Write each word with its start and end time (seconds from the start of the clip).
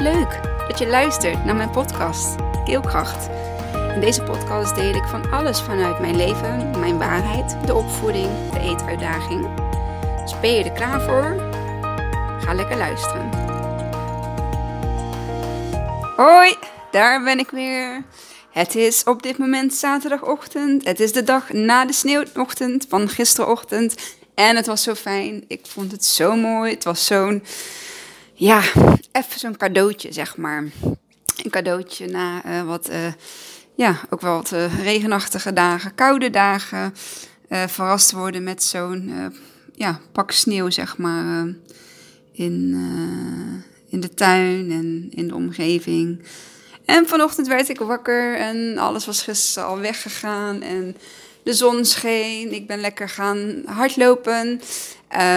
Leuk 0.00 0.40
dat 0.68 0.78
je 0.78 0.86
luistert 0.86 1.44
naar 1.44 1.56
mijn 1.56 1.70
podcast 1.70 2.34
Keelkracht. 2.64 3.28
In 3.94 4.00
deze 4.00 4.22
podcast 4.22 4.74
deel 4.74 4.94
ik 4.94 5.04
van 5.04 5.30
alles 5.30 5.60
vanuit 5.60 6.00
mijn 6.00 6.16
leven, 6.16 6.78
mijn 6.78 6.98
waarheid, 6.98 7.56
de 7.66 7.74
opvoeding, 7.74 8.28
de 8.52 8.60
eetuitdaging. 8.60 9.48
Dus 10.22 10.40
ben 10.40 10.52
je 10.52 10.64
er 10.64 10.72
klaar 10.72 11.00
voor? 11.00 11.50
Ga 12.40 12.54
lekker 12.54 12.76
luisteren. 12.76 13.30
Hoi, 16.16 16.56
daar 16.90 17.22
ben 17.22 17.38
ik 17.38 17.50
weer. 17.50 18.04
Het 18.50 18.74
is 18.74 19.04
op 19.04 19.22
dit 19.22 19.38
moment 19.38 19.74
zaterdagochtend. 19.74 20.84
Het 20.84 21.00
is 21.00 21.12
de 21.12 21.22
dag 21.22 21.52
na 21.52 21.84
de 21.84 21.92
sneeuwochtend 21.92 22.86
van 22.88 23.08
gisterochtend. 23.08 23.94
En 24.34 24.56
het 24.56 24.66
was 24.66 24.82
zo 24.82 24.94
fijn. 24.94 25.44
Ik 25.48 25.66
vond 25.68 25.92
het 25.92 26.04
zo 26.04 26.36
mooi. 26.36 26.72
Het 26.74 26.84
was 26.84 27.06
zo'n, 27.06 27.44
ja, 28.40 28.62
even 29.12 29.38
zo'n 29.38 29.56
cadeautje, 29.56 30.12
zeg 30.12 30.36
maar. 30.36 30.64
Een 31.42 31.50
cadeautje 31.50 32.06
na 32.06 32.46
uh, 32.46 32.62
wat, 32.62 32.90
uh, 32.90 33.12
ja, 33.74 34.00
ook 34.10 34.20
wel 34.20 34.34
wat 34.34 34.52
uh, 34.52 34.82
regenachtige 34.82 35.52
dagen, 35.52 35.94
koude 35.94 36.30
dagen. 36.30 36.94
verrast 37.48 38.12
worden 38.12 38.42
met 38.42 38.62
zo'n, 38.62 39.32
ja, 39.74 40.00
pak 40.12 40.30
sneeuw, 40.30 40.70
zeg 40.70 40.96
maar, 40.96 41.46
in, 42.32 42.76
in 43.88 44.00
de 44.00 44.14
tuin 44.14 44.70
en 44.70 45.08
in 45.10 45.28
de 45.28 45.34
omgeving. 45.34 46.22
En 46.84 47.06
vanochtend 47.06 47.46
werd 47.46 47.68
ik 47.68 47.78
wakker 47.78 48.36
en 48.36 48.78
alles 48.78 49.06
was 49.06 49.22
gisteren 49.22 49.68
al 49.68 49.78
weggegaan 49.78 50.62
en 50.62 50.96
de 51.42 51.54
zon 51.54 51.84
scheen. 51.84 52.52
Ik 52.52 52.66
ben 52.66 52.80
lekker 52.80 53.08
gaan 53.08 53.62
hardlopen. 53.66 54.60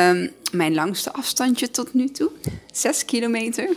Um, 0.09 0.31
mijn 0.52 0.73
langste 0.73 1.13
afstandje 1.13 1.71
tot 1.71 1.93
nu 1.93 2.09
toe, 2.09 2.29
6 2.71 3.05
kilometer. 3.05 3.70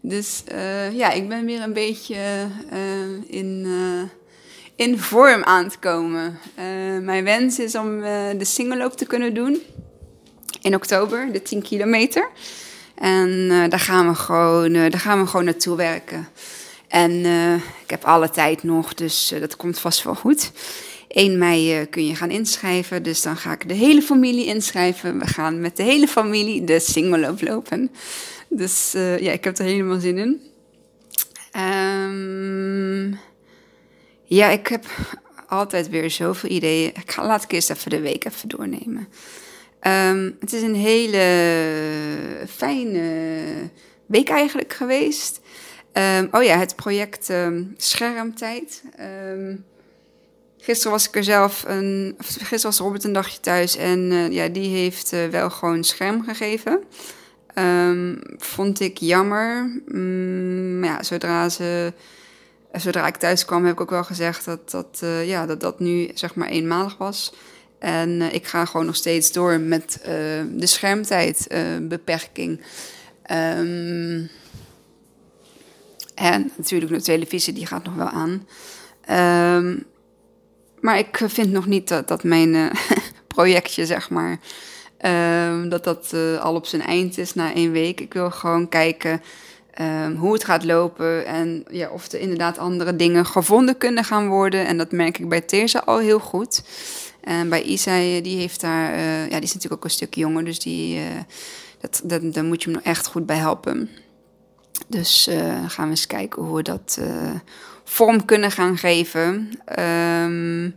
Dus 0.00 0.42
uh, 0.52 0.92
ja, 0.92 1.10
ik 1.10 1.28
ben 1.28 1.44
weer 1.44 1.60
een 1.62 1.72
beetje 1.72 2.46
uh, 2.72 3.38
in, 3.38 3.62
uh, 3.66 4.02
in 4.76 4.98
vorm 4.98 5.44
aan 5.44 5.64
het 5.64 5.78
komen. 5.78 6.38
mijn 7.02 7.24
wens 7.24 7.58
is 7.58 7.74
om 7.74 8.00
de 8.38 8.44
singelloop 8.44 8.96
te 8.96 9.06
kunnen 9.06 9.34
doen 9.34 9.62
in 10.60 10.74
oktober, 10.74 11.32
de 11.32 11.42
10 11.42 11.62
kilometer. 11.62 12.28
En 12.94 13.48
daar, 13.48 13.80
gaan 13.80 14.08
we 14.08 14.14
gewoon, 14.14 14.72
daar 14.72 14.92
gaan 14.92 15.20
we 15.20 15.26
gewoon 15.26 15.44
naartoe 15.44 15.76
werken. 15.76 16.28
En 16.88 17.24
ik 17.82 17.90
heb 17.90 18.04
alle 18.04 18.30
tijd 18.30 18.62
nog, 18.62 18.94
dus 18.94 19.34
dat 19.40 19.56
komt 19.56 19.78
vast 19.78 20.02
wel 20.02 20.14
goed. 20.14 20.50
1 21.12 21.38
mei 21.38 21.80
uh, 21.80 21.86
kun 21.90 22.06
je 22.06 22.14
gaan 22.14 22.30
inschrijven. 22.30 23.02
Dus 23.02 23.22
dan 23.22 23.36
ga 23.36 23.52
ik 23.52 23.68
de 23.68 23.74
hele 23.74 24.02
familie 24.02 24.46
inschrijven. 24.46 25.18
We 25.18 25.26
gaan 25.26 25.60
met 25.60 25.76
de 25.76 25.82
hele 25.82 26.08
familie 26.08 26.64
de 26.64 26.80
single 26.80 27.34
lopen. 27.40 27.90
Dus 28.48 28.94
uh, 28.94 29.18
ja, 29.18 29.32
ik 29.32 29.44
heb 29.44 29.58
er 29.58 29.64
helemaal 29.64 30.00
zin 30.00 30.18
in. 30.18 30.40
Um, 31.56 33.18
ja, 34.24 34.48
ik 34.48 34.66
heb 34.66 34.84
altijd 35.46 35.88
weer 35.88 36.10
zoveel 36.10 36.50
ideeën. 36.50 36.88
Ik 36.94 37.10
ga, 37.10 37.26
laat 37.26 37.42
ik 37.42 37.52
eerst 37.52 37.70
even 37.70 37.90
de 37.90 38.00
week 38.00 38.24
even 38.24 38.48
doornemen. 38.48 39.08
Um, 39.80 40.36
het 40.40 40.52
is 40.52 40.62
een 40.62 40.74
hele 40.74 41.24
fijne 42.48 43.10
week 44.06 44.28
eigenlijk 44.28 44.72
geweest. 44.72 45.40
Um, 45.92 46.28
oh 46.30 46.42
ja, 46.42 46.58
het 46.58 46.76
project 46.76 47.32
Schermtijd. 47.76 48.82
Gisteren 50.64 50.92
was 50.92 51.08
ik 51.08 51.16
er 51.16 51.24
zelf 51.24 51.64
een. 51.66 52.14
Gisteren 52.18 52.62
was 52.62 52.78
Robert 52.78 53.04
een 53.04 53.12
dagje 53.12 53.40
thuis 53.40 53.76
en 53.76 54.10
uh, 54.10 54.30
ja, 54.30 54.48
die 54.48 54.76
heeft 54.76 55.12
uh, 55.12 55.26
wel 55.26 55.50
gewoon 55.50 55.84
scherm 55.84 56.24
gegeven. 56.24 56.82
Um, 57.54 58.18
vond 58.36 58.80
ik 58.80 58.98
jammer. 58.98 59.80
Mm, 59.86 60.84
ja, 60.84 61.02
zodra, 61.02 61.48
ze, 61.48 61.92
zodra 62.72 63.06
ik 63.06 63.16
thuis 63.16 63.44
kwam, 63.44 63.64
heb 63.64 63.72
ik 63.72 63.80
ook 63.80 63.90
wel 63.90 64.04
gezegd 64.04 64.44
dat 64.44 64.70
dat, 64.70 65.00
uh, 65.04 65.28
ja, 65.28 65.46
dat, 65.46 65.60
dat 65.60 65.80
nu 65.80 66.10
zeg 66.14 66.34
maar 66.34 66.48
eenmalig 66.48 66.96
was. 66.96 67.34
En 67.78 68.34
ik 68.34 68.46
ga 68.46 68.64
gewoon 68.64 68.86
nog 68.86 68.96
steeds 68.96 69.32
door 69.32 69.60
met 69.60 69.98
de 70.54 70.66
schermtijdbeperking. 70.66 72.60
Um, 73.30 74.30
en 76.14 76.52
natuurlijk 76.56 76.92
de 76.92 77.02
televisie, 77.02 77.52
die 77.52 77.66
gaat 77.66 77.84
nog 77.84 77.94
wel 77.94 78.08
aan. 78.08 78.46
Um, 79.56 79.90
maar 80.82 80.98
ik 80.98 81.20
vind 81.26 81.50
nog 81.50 81.66
niet 81.66 81.88
dat, 81.88 82.24
mijn 82.24 82.54
uh, 82.54 82.70
projectje, 83.34 83.86
zeg 83.86 84.10
maar, 84.10 84.38
uh, 85.00 85.70
dat 85.70 85.84
dat 85.84 86.10
uh, 86.14 86.40
al 86.40 86.54
op 86.54 86.66
zijn 86.66 86.82
eind 86.82 87.18
is 87.18 87.34
na 87.34 87.54
één 87.54 87.72
week. 87.72 88.00
Ik 88.00 88.12
wil 88.12 88.30
gewoon 88.30 88.68
kijken 88.68 89.22
um, 89.80 90.16
hoe 90.16 90.32
het 90.32 90.44
gaat 90.44 90.64
lopen 90.64 91.26
en 91.26 91.64
ja, 91.70 91.90
of 91.90 92.12
er 92.12 92.20
inderdaad 92.20 92.58
andere 92.58 92.96
dingen 92.96 93.26
gevonden 93.26 93.78
kunnen 93.78 94.04
gaan 94.04 94.28
worden. 94.28 94.66
En 94.66 94.78
dat 94.78 94.92
merk 94.92 95.18
ik 95.18 95.28
bij 95.28 95.40
Teersa 95.40 95.82
al 95.84 95.98
heel 95.98 96.20
goed. 96.20 96.62
En 97.20 97.48
bij 97.48 97.62
Isa, 97.62 97.96
die 98.20 98.38
heeft 98.38 98.60
daar, 98.60 98.98
ja, 98.98 99.28
die 99.28 99.42
is 99.42 99.54
natuurlijk 99.54 99.72
ook 99.72 99.84
een 99.84 99.90
stuk 99.90 100.14
jonger, 100.14 100.44
dus 100.44 100.58
die, 100.58 101.00
dat, 101.80 102.00
dat, 102.04 102.34
daar 102.34 102.44
moet 102.44 102.62
je 102.62 102.70
hem 102.70 102.80
echt 102.82 103.06
goed 103.06 103.26
bij 103.26 103.36
helpen. 103.36 103.90
Dus 104.86 105.30
gaan 105.66 105.84
we 105.84 105.90
eens 105.90 106.06
kijken 106.06 106.42
hoe 106.42 106.56
we 106.56 106.62
dat 106.62 107.00
vorm 107.84 108.24
kunnen 108.24 108.50
gaan 108.50 108.76
geven. 108.76 109.50
Um, 109.78 110.74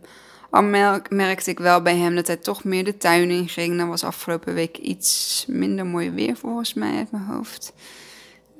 al 0.49 0.63
merkte 1.09 1.49
ik 1.49 1.59
wel 1.59 1.81
bij 1.81 1.97
hem 1.97 2.15
dat 2.15 2.27
hij 2.27 2.38
toch 2.38 2.63
meer 2.63 2.83
de 2.83 2.97
tuin 2.97 3.29
in 3.29 3.49
ging. 3.49 3.77
Dat 3.77 3.88
was 3.88 4.03
afgelopen 4.03 4.53
week 4.53 4.77
iets 4.77 5.45
minder 5.47 5.85
mooi 5.85 6.11
weer 6.11 6.35
volgens 6.35 6.73
mij 6.73 6.97
uit 6.97 7.11
mijn 7.11 7.23
hoofd. 7.23 7.73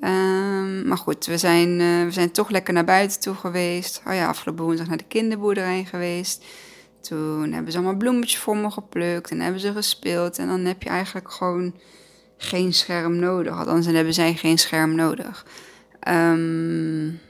Um, 0.00 0.88
maar 0.88 0.98
goed, 0.98 1.26
we 1.26 1.38
zijn, 1.38 1.80
uh, 1.80 2.04
we 2.04 2.10
zijn 2.10 2.30
toch 2.30 2.50
lekker 2.50 2.74
naar 2.74 2.84
buiten 2.84 3.20
toe 3.20 3.34
geweest. 3.34 4.02
Oh 4.06 4.14
ja, 4.14 4.28
afgelopen 4.28 4.64
woensdag 4.64 4.86
naar 4.86 4.96
de 4.96 5.04
kinderboerderij 5.08 5.84
geweest. 5.84 6.44
Toen 7.00 7.52
hebben 7.52 7.72
ze 7.72 7.78
allemaal 7.78 7.96
bloemetjes 7.96 8.38
voor 8.38 8.56
me 8.56 8.70
geplukt 8.70 9.30
en 9.30 9.40
hebben 9.40 9.60
ze 9.60 9.72
gespeeld. 9.72 10.38
En 10.38 10.46
dan 10.46 10.64
heb 10.64 10.82
je 10.82 10.88
eigenlijk 10.88 11.32
gewoon 11.32 11.74
geen 12.36 12.72
scherm 12.72 13.16
nodig. 13.16 13.58
Althans, 13.58 13.84
dan 13.84 13.94
hebben 13.94 14.14
zij 14.14 14.34
geen 14.34 14.58
scherm 14.58 14.94
nodig. 14.94 15.46
Um, 16.08 17.20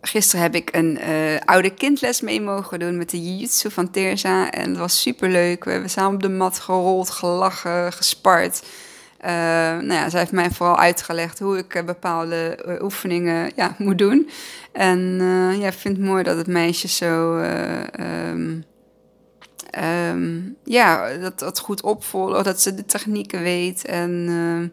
Gisteren 0.00 0.42
heb 0.42 0.54
ik 0.54 0.68
een 0.72 0.98
uh, 1.08 1.38
oude 1.44 1.70
kindles 1.70 2.20
mee 2.20 2.40
mogen 2.40 2.78
doen 2.78 2.96
met 2.96 3.10
de 3.10 3.22
jiu-jitsu 3.22 3.70
van 3.70 3.90
Teersa. 3.90 4.50
En 4.50 4.68
dat 4.68 4.78
was 4.78 5.00
super 5.00 5.28
leuk. 5.28 5.64
We 5.64 5.70
hebben 5.70 5.90
samen 5.90 6.14
op 6.14 6.22
de 6.22 6.28
mat 6.28 6.58
gerold, 6.58 7.10
gelachen, 7.10 7.92
gespart. 7.92 8.62
Uh, 9.20 9.30
nou 9.70 9.92
ja, 9.92 10.08
zij 10.08 10.20
heeft 10.20 10.32
mij 10.32 10.50
vooral 10.50 10.78
uitgelegd 10.78 11.38
hoe 11.38 11.58
ik 11.58 11.74
uh, 11.74 11.82
bepaalde 11.82 12.58
oefeningen 12.80 13.50
ja, 13.56 13.74
moet 13.78 13.98
doen. 13.98 14.30
En 14.72 15.18
ja, 15.58 15.66
ik 15.66 15.72
vind 15.72 15.96
het 15.96 16.06
mooi 16.06 16.22
dat 16.22 16.36
het 16.36 16.46
meisje 16.46 16.88
zo... 16.88 17.36
Um, 18.30 18.64
um, 20.10 20.56
ja, 20.64 21.16
dat 21.16 21.40
het 21.40 21.58
goed 21.58 21.82
opvolgt, 21.82 22.44
dat 22.44 22.60
ze 22.60 22.74
de 22.74 22.86
technieken 22.86 23.42
weet. 23.42 23.84
En 23.84 24.72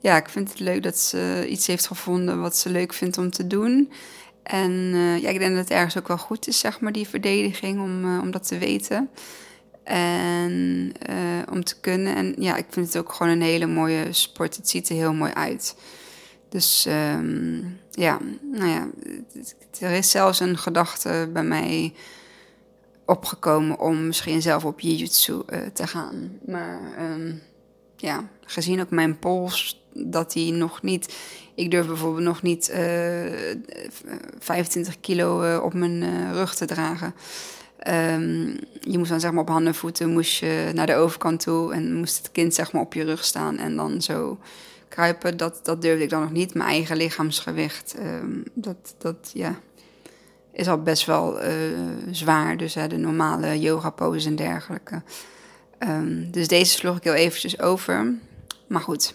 ja, 0.00 0.16
ik 0.16 0.28
vind 0.28 0.48
het 0.48 0.60
leuk 0.60 0.82
dat 0.82 0.98
ze 0.98 1.46
iets 1.48 1.66
heeft 1.66 1.86
gevonden 1.86 2.40
wat 2.40 2.56
ze 2.56 2.70
leuk 2.70 2.92
vindt 2.92 3.18
om 3.18 3.30
te 3.30 3.46
doen. 3.46 3.92
En 4.42 4.70
uh, 4.70 5.18
ja, 5.18 5.28
ik 5.28 5.38
denk 5.38 5.54
dat 5.54 5.64
het 5.64 5.70
ergens 5.70 5.98
ook 5.98 6.08
wel 6.08 6.18
goed 6.18 6.48
is, 6.48 6.58
zeg 6.58 6.80
maar, 6.80 6.92
die 6.92 7.08
verdediging, 7.08 7.80
om, 7.80 8.04
uh, 8.04 8.20
om 8.22 8.30
dat 8.30 8.48
te 8.48 8.58
weten. 8.58 9.10
En 9.84 10.92
om 11.50 11.64
te 11.64 11.80
kunnen. 11.80 12.16
En 12.16 12.34
ja, 12.38 12.56
ik 12.56 12.66
vind 12.70 12.86
het 12.86 12.96
ook 12.96 13.12
gewoon 13.12 13.32
een 13.32 13.42
hele 13.42 13.66
mooie 13.66 14.12
sport. 14.12 14.56
Het 14.56 14.68
ziet 14.68 14.88
er 14.88 14.94
heel 14.94 15.14
mooi 15.14 15.32
uit. 15.32 15.76
Dus 16.48 16.86
um, 17.16 17.78
ja, 17.90 18.18
nou 18.52 18.68
ja, 18.68 18.88
er 19.80 19.90
is 19.90 20.10
zelfs 20.10 20.40
een 20.40 20.58
gedachte 20.58 21.30
bij 21.32 21.42
mij 21.42 21.92
opgekomen 23.10 23.78
om 23.78 24.06
misschien 24.06 24.42
zelf 24.42 24.64
op 24.64 24.80
jiu-jitsu 24.80 25.42
te 25.72 25.86
gaan. 25.86 26.38
Maar 26.46 26.80
um, 27.12 27.42
ja, 27.96 28.28
gezien 28.44 28.80
ook 28.80 28.90
mijn 28.90 29.18
pols, 29.18 29.82
dat 29.92 30.32
die 30.32 30.52
nog 30.52 30.82
niet 30.82 31.14
ik 31.60 31.70
durf 31.70 31.86
bijvoorbeeld 31.86 32.24
nog 32.24 32.42
niet 32.42 32.70
uh, 32.70 33.50
eh, 33.50 33.58
25 34.38 35.00
kilo 35.00 35.42
uh, 35.42 35.62
op 35.62 35.74
mijn 35.74 36.32
rug 36.32 36.54
te 36.54 36.64
dragen. 36.64 37.14
Um, 37.88 38.58
je 38.80 38.98
moest 38.98 39.10
dan 39.10 39.20
zeg 39.20 39.30
maar 39.32 39.42
op 39.42 39.48
handen 39.48 39.72
en 39.72 39.78
voeten 39.78 40.12
moest 40.12 40.38
je 40.38 40.70
naar 40.74 40.86
de 40.86 40.94
overkant 40.94 41.40
toe 41.40 41.74
en 41.74 41.94
moest 41.94 42.16
het 42.16 42.32
kind 42.32 42.54
zeg 42.54 42.72
maar 42.72 42.82
op 42.82 42.94
je 42.94 43.04
rug 43.04 43.24
staan 43.24 43.58
en 43.58 43.76
dan 43.76 44.02
zo 44.02 44.38
kruipen. 44.88 45.36
Dat, 45.36 45.60
dat 45.62 45.82
durfde 45.82 46.02
ik 46.02 46.10
dan 46.10 46.20
nog 46.20 46.32
niet. 46.32 46.54
Mijn 46.54 46.68
eigen 46.68 46.96
lichaamsgewicht, 46.96 47.94
um, 47.98 48.42
dat, 48.54 48.94
dat 48.98 49.30
ja, 49.32 49.60
is 50.52 50.68
al 50.68 50.82
best 50.82 51.04
wel 51.06 51.38
zwaar. 52.10 52.56
Dus 52.56 52.72
de 52.72 52.96
normale 52.96 53.60
yoga 53.60 53.90
poses 53.90 54.24
en 54.24 54.36
dergelijke. 54.36 55.02
Um, 55.88 56.30
dus 56.30 56.48
deze 56.48 56.72
sloeg 56.72 56.96
ik 56.96 57.04
heel 57.04 57.12
eventjes 57.12 57.60
over. 57.60 58.14
Maar 58.66 58.80
goed, 58.80 59.14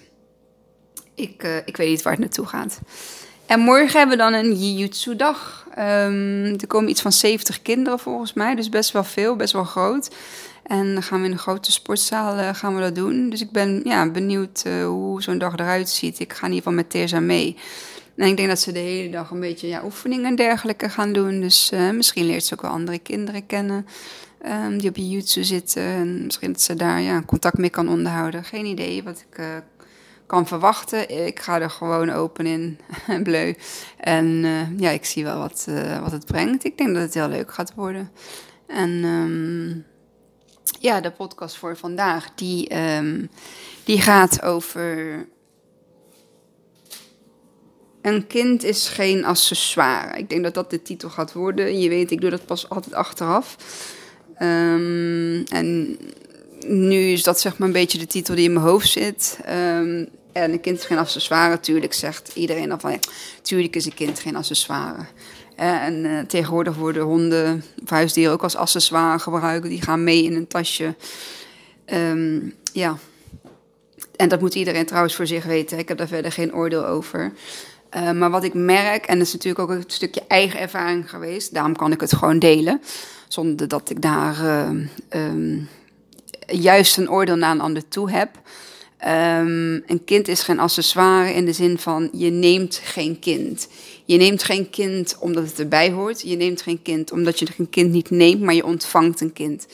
ik, 1.15 1.43
uh, 1.43 1.57
ik 1.57 1.77
weet 1.77 1.89
niet 1.89 2.01
waar 2.01 2.13
het 2.13 2.21
naartoe 2.21 2.45
gaat. 2.45 2.79
En 3.45 3.59
morgen 3.59 3.99
hebben 3.99 4.17
we 4.17 4.23
dan 4.23 4.33
een 4.33 4.53
Jiu-Jitsu-dag. 4.53 5.67
Um, 5.77 6.45
er 6.45 6.67
komen 6.67 6.89
iets 6.89 7.01
van 7.01 7.11
70 7.11 7.61
kinderen 7.61 7.99
volgens 7.99 8.33
mij, 8.33 8.55
dus 8.55 8.69
best 8.69 8.91
wel 8.91 9.03
veel, 9.03 9.35
best 9.35 9.53
wel 9.53 9.63
groot. 9.63 10.15
En 10.63 10.93
dan 10.93 11.03
gaan 11.03 11.19
we 11.19 11.25
in 11.25 11.31
een 11.31 11.37
grote 11.37 11.71
sportzaal 11.71 12.37
uh, 12.37 12.53
gaan 12.53 12.75
we 12.75 12.81
dat 12.81 12.95
doen. 12.95 13.29
Dus 13.29 13.41
ik 13.41 13.51
ben 13.51 13.81
ja, 13.83 14.09
benieuwd 14.09 14.63
hoe 14.85 15.21
zo'n 15.21 15.37
dag 15.37 15.53
eruit 15.53 15.89
ziet. 15.89 16.19
Ik 16.19 16.33
ga 16.33 16.45
in 16.45 16.53
ieder 16.53 16.63
geval 16.63 16.73
met 16.73 16.89
Teresa 16.89 17.19
mee. 17.19 17.57
En 18.15 18.27
ik 18.27 18.37
denk 18.37 18.49
dat 18.49 18.59
ze 18.59 18.71
de 18.71 18.79
hele 18.79 19.09
dag 19.09 19.31
een 19.31 19.39
beetje 19.39 19.67
ja, 19.67 19.83
oefeningen 19.83 20.25
en 20.25 20.35
dergelijke 20.35 20.89
gaan 20.89 21.13
doen. 21.13 21.41
Dus 21.41 21.71
uh, 21.73 21.91
misschien 21.91 22.25
leert 22.25 22.45
ze 22.45 22.53
ook 22.53 22.61
wel 22.61 22.71
andere 22.71 22.99
kinderen 22.99 23.45
kennen 23.45 23.87
um, 24.45 24.77
die 24.77 24.89
op 24.89 24.95
YouTube 24.95 25.45
zitten. 25.45 25.83
En 25.83 26.23
misschien 26.25 26.51
dat 26.51 26.61
ze 26.61 26.75
daar 26.75 27.01
ja, 27.01 27.23
contact 27.25 27.57
mee 27.57 27.69
kan 27.69 27.89
onderhouden. 27.89 28.43
Geen 28.43 28.65
idee 28.65 29.03
wat 29.03 29.25
ik 29.29 29.43
kan 30.25 30.47
verwachten. 30.47 31.25
Ik 31.25 31.39
ga 31.39 31.61
er 31.61 31.69
gewoon 31.69 32.09
open 32.09 32.45
in 32.45 32.79
en 33.07 33.23
bleu. 33.23 33.53
En 33.97 34.25
uh, 34.25 34.79
ja, 34.79 34.89
ik 34.89 35.05
zie 35.05 35.23
wel 35.23 35.39
wat, 35.39 35.67
wat 36.01 36.11
het 36.11 36.25
brengt. 36.25 36.65
Ik 36.65 36.77
denk 36.77 36.93
dat 36.93 37.03
het 37.03 37.13
heel 37.13 37.29
leuk 37.29 37.53
gaat 37.53 37.73
worden. 37.73 38.11
En 38.67 38.89
um, 39.03 39.85
ja, 40.79 41.01
de 41.01 41.11
podcast 41.11 41.57
voor 41.57 41.77
vandaag, 41.77 42.29
die, 42.35 42.77
um, 42.97 43.29
die 43.83 44.01
gaat 44.01 44.41
over... 44.41 45.25
Een 48.05 48.27
kind 48.27 48.63
is 48.63 48.87
geen 48.87 49.25
accessoire. 49.25 50.17
Ik 50.17 50.29
denk 50.29 50.43
dat 50.43 50.53
dat 50.53 50.69
de 50.69 50.81
titel 50.81 51.09
gaat 51.09 51.33
worden. 51.33 51.79
Je 51.79 51.89
weet, 51.89 52.11
ik 52.11 52.21
doe 52.21 52.29
dat 52.29 52.45
pas 52.45 52.69
altijd 52.69 52.93
achteraf. 52.93 53.55
Um, 54.39 55.43
en 55.43 55.97
nu 56.67 57.11
is 57.11 57.23
dat 57.23 57.39
zeg 57.39 57.57
maar 57.57 57.67
een 57.67 57.73
beetje 57.73 57.97
de 57.97 58.07
titel 58.07 58.35
die 58.35 58.45
in 58.45 58.53
mijn 58.53 58.65
hoofd 58.65 58.89
zit. 58.89 59.39
Um, 59.49 60.07
en 60.31 60.51
een 60.51 60.61
kind 60.61 60.77
is 60.77 60.85
geen 60.85 60.97
accessoire, 60.97 61.49
natuurlijk 61.49 61.93
zegt 61.93 62.31
iedereen 62.33 62.69
dan 62.69 62.79
van... 62.79 62.91
Ja, 62.91 62.99
tuurlijk 63.41 63.75
is 63.75 63.85
een 63.85 63.93
kind 63.93 64.19
geen 64.19 64.35
accessoire. 64.35 65.05
En 65.55 66.05
uh, 66.05 66.19
tegenwoordig 66.19 66.75
worden 66.75 67.03
honden 67.03 67.63
of 67.83 67.89
huisdieren 67.89 68.33
ook 68.33 68.43
als 68.43 68.55
accessoire 68.55 69.19
gebruikt. 69.19 69.67
Die 69.67 69.81
gaan 69.81 70.03
mee 70.03 70.23
in 70.23 70.35
een 70.35 70.47
tasje. 70.47 70.95
Um, 71.85 72.53
ja. 72.73 72.97
En 74.15 74.29
dat 74.29 74.41
moet 74.41 74.55
iedereen 74.55 74.85
trouwens 74.85 75.15
voor 75.15 75.27
zich 75.27 75.43
weten. 75.43 75.77
Ik 75.77 75.87
heb 75.87 75.97
daar 75.97 76.07
verder 76.07 76.31
geen 76.31 76.55
oordeel 76.55 76.85
over. 76.85 77.33
Uh, 77.95 78.11
maar 78.11 78.31
wat 78.31 78.43
ik 78.43 78.53
merk, 78.53 79.05
en 79.05 79.17
dat 79.17 79.27
is 79.27 79.33
natuurlijk 79.33 79.59
ook 79.59 79.77
een 79.77 79.83
stukje 79.87 80.23
eigen 80.27 80.59
ervaring 80.59 81.09
geweest... 81.09 81.53
daarom 81.53 81.75
kan 81.75 81.91
ik 81.91 82.01
het 82.01 82.15
gewoon 82.15 82.39
delen... 82.39 82.81
zonder 83.27 83.67
dat 83.67 83.89
ik 83.89 84.01
daar 84.01 84.43
uh, 84.43 84.69
um, 85.09 85.69
juist 86.47 86.97
een 86.97 87.09
oordeel 87.09 87.35
naar 87.35 87.51
een 87.51 87.61
ander 87.61 87.87
toe 87.87 88.11
heb... 88.11 88.29
Um, 89.07 89.83
een 89.85 90.01
kind 90.05 90.27
is 90.27 90.41
geen 90.41 90.59
accessoire 90.59 91.33
in 91.33 91.45
de 91.45 91.53
zin 91.53 91.77
van 91.77 92.09
je 92.11 92.29
neemt 92.29 92.81
geen 92.83 93.19
kind. 93.19 93.67
Je 94.05 94.17
neemt 94.17 94.43
geen 94.43 94.69
kind 94.69 95.17
omdat 95.19 95.43
het 95.43 95.59
erbij 95.59 95.91
hoort. 95.91 96.21
Je 96.21 96.35
neemt 96.35 96.61
geen 96.61 96.81
kind 96.81 97.11
omdat 97.11 97.39
je 97.39 97.47
een 97.57 97.69
kind 97.69 97.91
niet 97.91 98.09
neemt, 98.09 98.41
maar 98.41 98.53
je 98.53 98.65
ontvangt 98.65 99.21
een 99.21 99.33
kind. 99.33 99.67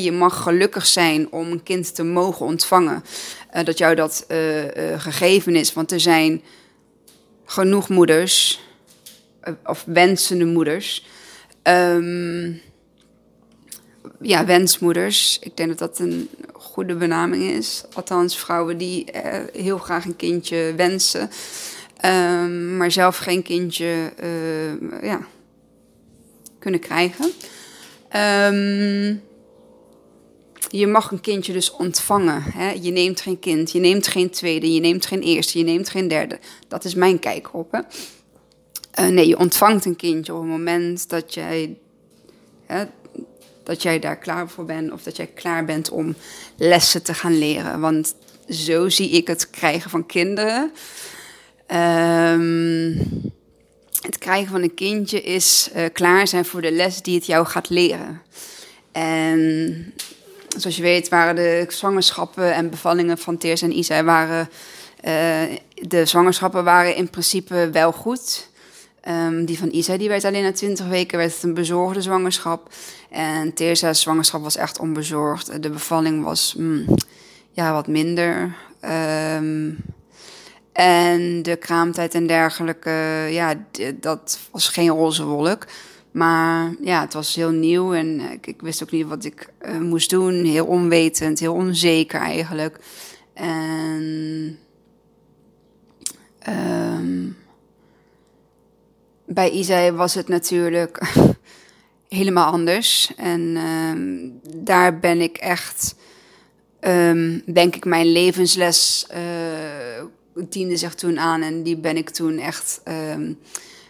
Je 0.00 0.12
mag 0.12 0.42
gelukkig 0.42 0.86
zijn 0.86 1.32
om 1.32 1.50
een 1.50 1.62
kind 1.62 1.94
te 1.94 2.02
mogen 2.02 2.46
ontvangen. 2.46 3.04
Uh, 3.56 3.64
dat 3.64 3.78
jou 3.78 3.94
dat 3.94 4.26
gegeven 4.96 5.56
is. 5.56 5.72
Want 5.72 5.92
er 5.92 6.00
zijn 6.00 6.42
genoeg 7.54 7.88
moeders, 7.88 8.60
of 9.64 9.84
wensende 9.86 10.44
moeders. 10.44 11.06
Um, 11.62 12.60
ja, 14.20 14.44
wensmoeders. 14.44 15.38
Ik 15.40 15.56
denk 15.56 15.68
dat 15.68 15.78
dat 15.78 15.98
een 15.98 16.28
goede 16.52 16.94
benaming 16.94 17.42
is. 17.42 17.84
Althans, 17.92 18.38
vrouwen 18.38 18.78
die 18.78 19.06
uh, 19.14 19.40
heel 19.52 19.78
graag 19.78 20.04
een 20.04 20.16
kindje 20.16 20.72
wensen, 20.76 21.30
um, 22.04 22.76
maar 22.76 22.90
zelf 22.90 23.16
geen 23.16 23.42
kindje 23.42 24.12
uh, 24.22 25.02
ja, 25.02 25.26
kunnen 26.58 26.80
krijgen. 26.80 27.30
Um, 28.54 29.22
je 30.70 30.86
mag 30.86 31.10
een 31.10 31.20
kindje 31.20 31.52
dus 31.52 31.70
ontvangen. 31.70 32.42
Hè? 32.42 32.70
Je 32.70 32.90
neemt 32.90 33.20
geen 33.20 33.38
kind, 33.38 33.72
je 33.72 33.80
neemt 33.80 34.06
geen 34.06 34.30
tweede, 34.30 34.74
je 34.74 34.80
neemt 34.80 35.06
geen 35.06 35.22
eerste, 35.22 35.58
je 35.58 35.64
neemt 35.64 35.88
geen 35.88 36.08
derde. 36.08 36.38
Dat 36.68 36.84
is 36.84 36.94
mijn 36.94 37.18
kijk 37.18 37.54
op. 37.54 37.72
Hè? 37.72 37.80
Uh, 39.00 39.10
nee, 39.10 39.28
je 39.28 39.38
ontvangt 39.38 39.84
een 39.84 39.96
kindje 39.96 40.34
op 40.34 40.40
het 40.40 40.50
moment 40.50 41.08
dat 41.08 41.34
jij 41.34 41.76
dat 43.62 43.82
jij 43.82 43.98
daar 43.98 44.18
klaar 44.18 44.48
voor 44.48 44.64
bent 44.64 44.92
of 44.92 45.02
dat 45.02 45.16
jij 45.16 45.26
klaar 45.26 45.64
bent 45.64 45.90
om 45.90 46.14
lessen 46.56 47.02
te 47.02 47.14
gaan 47.14 47.38
leren. 47.38 47.80
Want 47.80 48.14
zo 48.48 48.88
zie 48.88 49.10
ik 49.10 49.26
het 49.26 49.50
krijgen 49.50 49.90
van 49.90 50.06
kinderen. 50.06 50.72
Um, 51.66 53.32
het 54.00 54.18
krijgen 54.18 54.50
van 54.50 54.62
een 54.62 54.74
kindje 54.74 55.22
is 55.22 55.70
uh, 55.76 55.84
klaar 55.92 56.28
zijn 56.28 56.44
voor 56.44 56.62
de 56.62 56.72
les 56.72 57.02
die 57.02 57.14
het 57.14 57.26
jou 57.26 57.46
gaat 57.46 57.68
leren. 57.68 58.22
En 58.92 59.94
zoals 60.56 60.76
je 60.76 60.82
weet 60.82 61.08
waren 61.08 61.34
de 61.34 61.66
zwangerschappen 61.68 62.54
en 62.54 62.70
bevallingen 62.70 63.18
van 63.18 63.38
Teers 63.38 63.62
en 63.62 63.78
Isa 63.78 64.04
waren... 64.04 64.48
Uh, 65.04 65.42
de 65.74 66.04
zwangerschappen 66.04 66.64
waren 66.64 66.96
in 66.96 67.10
principe 67.10 67.70
wel 67.72 67.92
goed. 67.92 68.48
Um, 69.08 69.44
die 69.44 69.58
van 69.58 69.68
Isa 69.72 69.96
die 69.96 70.08
werd 70.08 70.24
alleen 70.24 70.42
na 70.42 70.52
20 70.52 70.86
weken 70.86 71.18
werd 71.18 71.34
het 71.34 71.42
een 71.42 71.54
bezorgde 71.54 72.02
zwangerschap. 72.02 72.72
En 73.10 73.54
Teersa's 73.54 74.00
zwangerschap 74.00 74.42
was 74.42 74.56
echt 74.56 74.78
onbezorgd. 74.78 75.62
De 75.62 75.70
bevalling 75.70 76.24
was 76.24 76.54
mm, 76.58 76.84
ja, 77.50 77.72
wat 77.72 77.86
minder. 77.86 78.54
Um, 79.36 79.76
en 80.72 81.42
de 81.42 81.56
kraamtijd 81.56 82.14
en 82.14 82.26
dergelijke, 82.26 82.90
ja, 83.30 83.54
dat 83.94 84.38
was 84.50 84.68
geen 84.68 84.88
roze 84.88 85.24
wolk. 85.24 85.66
Maar 86.14 86.74
ja, 86.80 87.00
het 87.00 87.12
was 87.12 87.34
heel 87.34 87.50
nieuw 87.50 87.94
en 87.94 88.20
ik, 88.20 88.46
ik 88.46 88.60
wist 88.60 88.82
ook 88.82 88.90
niet 88.90 89.06
wat 89.06 89.24
ik 89.24 89.48
uh, 89.66 89.78
moest 89.78 90.10
doen. 90.10 90.44
Heel 90.44 90.66
onwetend, 90.66 91.38
heel 91.38 91.54
onzeker 91.54 92.20
eigenlijk. 92.20 92.78
En 93.32 94.58
um, 96.48 97.36
bij 99.24 99.50
Isai 99.50 99.90
was 99.90 100.14
het 100.14 100.28
natuurlijk 100.28 101.00
helemaal 102.08 102.52
anders. 102.52 103.12
En 103.16 103.56
um, 103.56 104.40
daar 104.64 104.98
ben 104.98 105.20
ik 105.20 105.36
echt, 105.36 105.94
um, 106.80 107.42
denk 107.52 107.76
ik, 107.76 107.84
mijn 107.84 108.06
levensles 108.12 109.06
uh, 109.14 110.04
diende 110.48 110.76
zich 110.76 110.94
toen 110.94 111.18
aan. 111.18 111.42
En 111.42 111.62
die 111.62 111.76
ben 111.76 111.96
ik 111.96 112.10
toen 112.10 112.38
echt 112.38 112.80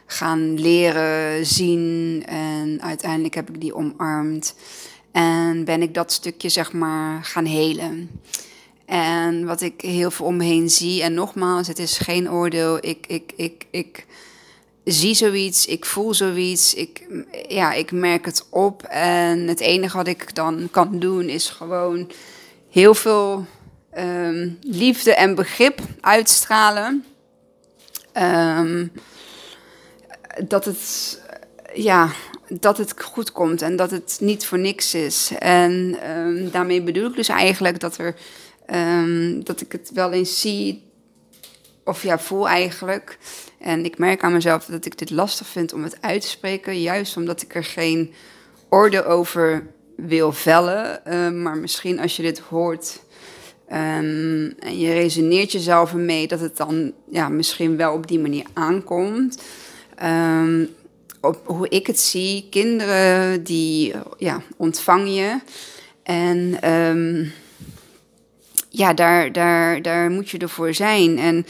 gaan 0.06 0.60
leren, 0.60 1.46
zien. 1.46 2.22
En 2.26 2.82
uiteindelijk 2.82 3.34
heb 3.34 3.48
ik 3.48 3.60
die 3.60 3.74
omarmd. 3.74 4.54
En 5.12 5.64
ben 5.64 5.82
ik 5.82 5.94
dat 5.94 6.12
stukje, 6.12 6.48
zeg 6.48 6.72
maar, 6.72 7.24
gaan 7.24 7.44
helen. 7.44 8.10
En 8.86 9.44
wat 9.44 9.60
ik 9.60 9.80
heel 9.80 10.10
veel 10.10 10.26
om 10.26 10.36
me 10.36 10.44
heen 10.44 10.70
zie, 10.70 11.02
en 11.02 11.14
nogmaals, 11.14 11.66
het 11.66 11.78
is 11.78 11.98
geen 11.98 12.30
oordeel. 12.30 12.76
Ik, 12.80 13.06
ik, 13.06 13.32
ik, 13.36 13.66
ik 13.70 14.06
zie 14.84 15.14
zoiets, 15.14 15.66
ik 15.66 15.84
voel 15.84 16.14
zoiets, 16.14 16.74
ik, 16.74 17.06
ja, 17.48 17.72
ik 17.72 17.92
merk 17.92 18.24
het 18.24 18.46
op. 18.50 18.82
En 18.82 19.48
het 19.48 19.60
enige 19.60 19.96
wat 19.96 20.06
ik 20.06 20.34
dan 20.34 20.68
kan 20.70 20.98
doen 20.98 21.28
is 21.28 21.48
gewoon 21.48 22.10
heel 22.70 22.94
veel 22.94 23.46
um, 23.98 24.58
liefde 24.60 25.14
en 25.14 25.34
begrip 25.34 25.80
uitstralen. 26.00 27.04
Um, 28.16 28.92
dat 30.48 30.64
het, 30.64 31.20
ja, 31.74 32.10
dat 32.48 32.78
het 32.78 33.02
goed 33.02 33.32
komt 33.32 33.62
en 33.62 33.76
dat 33.76 33.90
het 33.90 34.16
niet 34.20 34.46
voor 34.46 34.58
niks 34.58 34.94
is. 34.94 35.32
En 35.38 35.98
um, 36.10 36.50
daarmee 36.50 36.82
bedoel 36.82 37.08
ik 37.08 37.16
dus 37.16 37.28
eigenlijk 37.28 37.80
dat, 37.80 37.98
er, 37.98 38.14
dat 39.44 39.60
ik 39.60 39.72
het 39.72 39.90
wel 39.94 40.12
eens 40.12 40.40
zie, 40.40 40.82
of 41.84 42.02
ja, 42.02 42.18
voel 42.18 42.48
eigenlijk 42.48 43.18
en 43.64 43.84
ik 43.84 43.98
merk 43.98 44.22
aan 44.22 44.32
mezelf 44.32 44.64
dat 44.64 44.84
ik 44.84 44.98
dit 44.98 45.10
lastig 45.10 45.46
vind 45.46 45.72
om 45.72 45.82
het 45.82 45.96
uit 46.00 46.20
te 46.20 46.28
spreken, 46.28 46.80
juist 46.80 47.16
omdat 47.16 47.42
ik 47.42 47.54
er 47.54 47.64
geen 47.64 48.12
orde 48.68 49.04
over 49.04 49.66
wil 49.96 50.32
vellen. 50.32 51.00
Uh, 51.08 51.30
maar 51.30 51.56
misschien 51.56 52.00
als 52.00 52.16
je 52.16 52.22
dit 52.22 52.38
hoort 52.38 53.02
en 53.66 54.56
je 54.70 54.92
resoneert 54.92 55.52
jezelf 55.52 55.92
ermee, 55.92 56.28
dat 56.28 56.40
het 56.40 56.56
dan 56.56 56.92
ja, 57.10 57.28
misschien 57.28 57.76
wel 57.76 57.94
op 57.94 58.06
die 58.06 58.18
manier 58.18 58.46
aankomt. 58.52 59.42
Um, 60.02 60.68
op 61.20 61.40
hoe 61.44 61.68
ik 61.68 61.86
het 61.86 62.00
zie, 62.00 62.46
kinderen 62.50 63.44
die 63.44 63.94
ja, 64.18 64.42
ontvang 64.56 65.08
je. 65.08 65.38
En 66.02 66.70
um, 66.70 67.32
ja, 68.68 68.94
daar, 68.94 69.32
daar, 69.32 69.82
daar 69.82 70.10
moet 70.10 70.30
je 70.30 70.38
ervoor 70.38 70.74
zijn. 70.74 71.18
En 71.18 71.46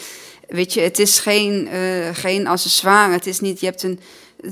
Weet 0.49 0.73
je, 0.73 0.81
het 0.81 0.99
is 0.99 1.19
geen, 1.19 1.69
uh, 1.73 2.09
geen 2.13 2.47
accessoire. 2.47 3.13
Het 3.13 3.27
is 3.27 3.41
niet, 3.41 3.61
je 3.61 3.67
hebt 3.67 3.83
een. 3.83 4.01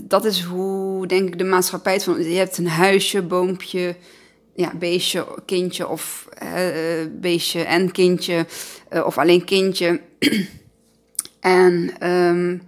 Dat 0.02 0.24
is 0.24 0.40
hoe, 0.40 1.06
denk 1.06 1.28
ik, 1.28 1.38
de 1.38 1.44
maatschappij 1.44 2.00
van. 2.00 2.22
Je 2.22 2.36
hebt 2.36 2.58
een 2.58 2.68
huisje, 2.68 3.22
boompje, 3.22 3.96
ja, 4.54 4.72
beestje, 4.74 5.26
kindje 5.46 5.88
of 5.88 6.28
uh, 6.42 7.06
beestje 7.20 7.62
en 7.62 7.92
kindje. 7.92 8.46
Uh, 8.92 9.06
of 9.06 9.18
alleen 9.18 9.44
kindje. 9.44 10.00
en 11.40 11.92
um, 12.10 12.62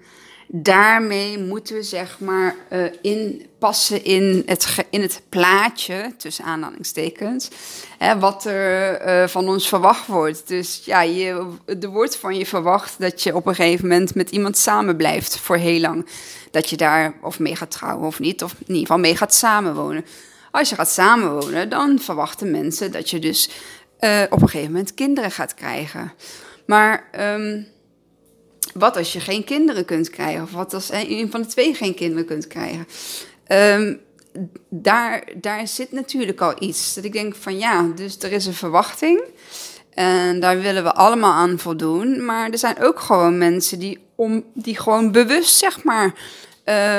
daarmee 0.57 1.39
moeten 1.39 1.75
we 1.75 1.83
zeg 1.83 2.19
maar 2.19 2.55
uh, 2.73 2.85
inpassen 3.03 4.05
in 4.05 4.43
het, 4.47 4.87
in 4.91 5.01
het 5.01 5.23
plaatje, 5.29 6.13
tussen 6.17 6.45
aanhalingstekens, 6.45 7.49
hè, 7.99 8.19
wat 8.19 8.45
er 8.45 9.07
uh, 9.07 9.29
van 9.29 9.49
ons 9.49 9.69
verwacht 9.69 10.07
wordt. 10.07 10.49
Dus 10.49 10.83
ja, 10.85 11.03
je, 11.03 11.47
er 11.81 11.89
wordt 11.89 12.17
van 12.17 12.37
je 12.37 12.47
verwacht 12.47 12.95
dat 12.99 13.23
je 13.23 13.35
op 13.35 13.47
een 13.47 13.55
gegeven 13.55 13.89
moment 13.89 14.15
met 14.15 14.31
iemand 14.31 14.57
samen 14.57 14.97
blijft 14.97 15.39
voor 15.39 15.57
heel 15.57 15.81
lang. 15.81 16.07
Dat 16.51 16.71
je 16.71 16.77
daar 16.77 17.15
of 17.23 17.39
mee 17.39 17.57
gaat 17.57 17.71
trouwen 17.71 18.07
of 18.07 18.19
niet, 18.19 18.43
of 18.43 18.53
in 18.53 18.59
ieder 18.67 18.81
geval 18.81 18.99
mee 18.99 19.17
gaat 19.17 19.35
samenwonen. 19.35 20.05
Als 20.51 20.69
je 20.69 20.75
gaat 20.75 20.91
samenwonen, 20.91 21.69
dan 21.69 21.99
verwachten 21.99 22.51
mensen 22.51 22.93
dat 22.93 23.11
je 23.11 23.19
dus 23.19 23.51
uh, 24.01 24.23
op 24.31 24.43
een 24.43 24.49
gegeven 24.49 24.73
moment 24.73 24.95
kinderen 24.95 25.31
gaat 25.31 25.55
krijgen. 25.55 26.13
Maar 26.67 27.09
um, 27.21 27.73
wat 28.75 28.97
als 28.97 29.13
je 29.13 29.21
geen 29.21 29.45
kinderen 29.45 29.85
kunt 29.85 30.11
krijgen? 30.11 30.43
Of 30.43 30.53
wat 30.53 30.75
als 30.75 30.91
een 30.93 31.31
van 31.31 31.43
de 31.43 31.49
twee 31.49 31.75
geen 31.75 31.95
kinderen 31.95 32.25
kunt 32.25 32.47
krijgen? 32.47 32.87
Um, 33.49 34.01
daar, 34.69 35.25
daar 35.35 35.69
zit 35.69 35.93
natuurlijk 35.93 36.41
al 36.41 36.55
iets. 36.59 36.95
Dat 36.95 37.05
ik 37.05 37.13
denk 37.13 37.35
van 37.35 37.59
ja, 37.59 37.83
dus 37.95 38.19
er 38.19 38.33
is 38.33 38.47
een 38.47 38.55
verwachting. 38.55 39.23
En 39.95 40.41
daar 40.41 40.61
willen 40.61 40.83
we 40.83 40.93
allemaal 40.93 41.33
aan 41.33 41.59
voldoen. 41.59 42.25
Maar 42.25 42.51
er 42.51 42.59
zijn 42.59 42.83
ook 42.83 43.01
gewoon 43.01 43.39
mensen 43.39 43.79
die, 43.79 43.99
om, 44.15 44.45
die 44.55 44.79
gewoon 44.79 45.13
bewust, 45.13 45.57
zeg 45.59 45.83
maar, 45.83 46.15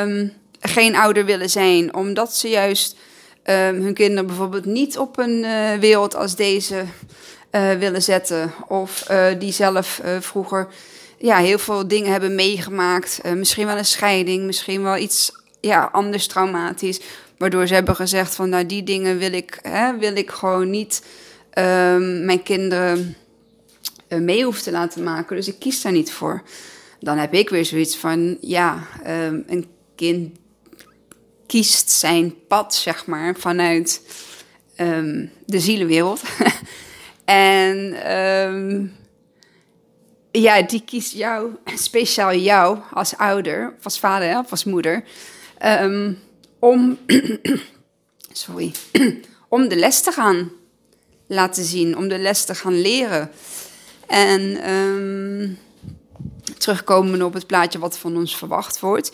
um, 0.01 0.34
geen 0.60 0.96
ouder 0.96 1.25
willen 1.25 1.50
zijn. 1.50 1.96
Omdat 1.96 2.36
ze 2.36 2.50
juist 2.50 2.98
um, 3.44 3.82
hun 3.82 3.94
kinderen 3.94 4.27
bijvoorbeeld 4.27 4.65
niet 4.65 4.98
op 4.98 5.17
een 5.17 5.44
uh, 5.44 5.74
wereld 5.74 6.15
als 6.15 6.36
deze 6.36 6.84
uh, 7.51 7.72
willen 7.72 8.01
zetten. 8.01 8.53
Of 8.67 9.05
uh, 9.12 9.25
die 9.39 9.51
zelf 9.51 10.01
vroeger 10.20 10.67
ja, 11.17 11.38
heel 11.38 11.60
veel 11.60 11.88
dingen 11.88 12.12
hebben 12.12 12.36
meegemaakt. 12.36 13.19
Uh, 13.25 13.31
misschien 13.31 13.65
wel 13.65 13.77
een 13.77 13.86
scheiding, 13.86 14.45
misschien 14.45 14.84
wel 14.84 14.98
iets 14.98 15.31
ja, 15.60 15.89
anders 15.91 16.27
traumatisch. 16.27 17.00
Waardoor 17.38 17.67
ze 17.67 17.74
hebben 17.74 17.95
gezegd 17.95 18.36
van 18.36 18.50
nou 18.50 18.65
die 18.65 18.84
dingen 18.84 19.17
wil 19.17 19.34
ik, 19.34 19.60
hè, 19.62 19.98
wil 19.98 20.15
ik 20.15 20.31
gewoon 20.31 20.69
niet 20.69 21.03
um, 21.57 22.25
mijn 22.25 22.43
kinderen 22.43 23.15
uh, 24.10 24.19
mee 24.19 24.43
hoeven 24.43 24.63
te 24.63 24.72
laten 24.72 25.03
maken. 25.03 25.36
Dus 25.36 25.48
ik 25.48 25.60
kies 25.60 25.81
daar 25.81 25.91
niet 25.91 26.12
voor. 26.12 26.43
Dan 27.00 27.17
heb 27.17 27.34
ik 27.34 27.50
weer 27.50 27.65
zoiets 27.65 27.98
van 27.98 28.38
ja, 28.41 28.88
um, 29.07 29.43
een 29.48 29.65
kind 29.95 30.38
kiest 31.48 31.89
zijn 31.89 32.34
pad, 32.48 32.75
zeg 32.75 33.05
maar, 33.05 33.36
vanuit 33.36 34.01
um, 34.77 35.31
de 35.45 35.60
zielenwereld. 35.60 36.22
en 37.25 37.95
ja, 40.42 40.62
die 40.62 40.82
kiest 40.86 41.13
jou, 41.13 41.56
speciaal 41.88 42.36
jou 42.36 42.77
als 42.92 43.18
ouder, 43.18 43.75
als 43.84 44.00
vader 44.00 44.39
of 44.39 44.51
als 44.51 44.63
moeder, 44.63 45.04
um, 45.65 46.20
om, 46.60 46.98
sorry, 48.32 48.72
om 49.50 49.68
de 49.68 49.75
les 49.75 50.01
te 50.01 50.12
gaan 50.12 50.51
laten 51.27 51.63
zien, 51.63 51.98
om 51.98 52.08
de 52.08 52.18
les 52.18 52.46
te 52.46 52.56
gaan 52.56 52.82
leren. 52.82 53.32
En 54.08 54.72
um, 54.72 55.58
terugkomen 56.58 57.22
op 57.22 57.34
het 57.34 57.48
plaatje 57.48 57.80
wat 57.80 57.98
van 57.98 58.18
ons 58.18 58.38
verwacht 58.38 58.80
wordt. 58.80 59.12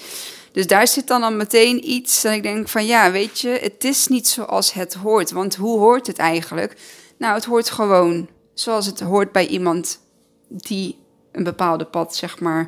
Dus 0.52 0.68
daar 0.68 0.88
zit 0.88 1.08
dan 1.08 1.24
al 1.24 1.32
meteen 1.32 1.90
iets 1.90 2.22
dat 2.22 2.34
ik 2.34 2.44
denk 2.44 2.68
van 2.68 2.86
ja, 2.86 3.12
weet 3.12 3.40
je, 3.40 3.50
het 3.50 3.84
is 3.84 4.08
niet 4.08 4.28
zoals 4.28 4.74
het 4.74 4.94
hoort. 4.94 5.32
Want 5.32 5.56
hoe 5.56 5.80
hoort 5.80 6.08
het 6.08 6.18
eigenlijk? 6.18 6.78
Nou, 7.18 7.34
het 7.34 7.46
hoort 7.46 7.70
gewoon 7.70 8.30
zoals 8.54 8.86
het 8.86 9.00
hoort 9.00 9.32
bij 9.32 9.48
iemand 9.48 10.00
die 10.48 11.01
een 11.32 11.44
bepaalde 11.44 11.86
pad 11.86 12.16
zeg 12.16 12.40
maar 12.40 12.68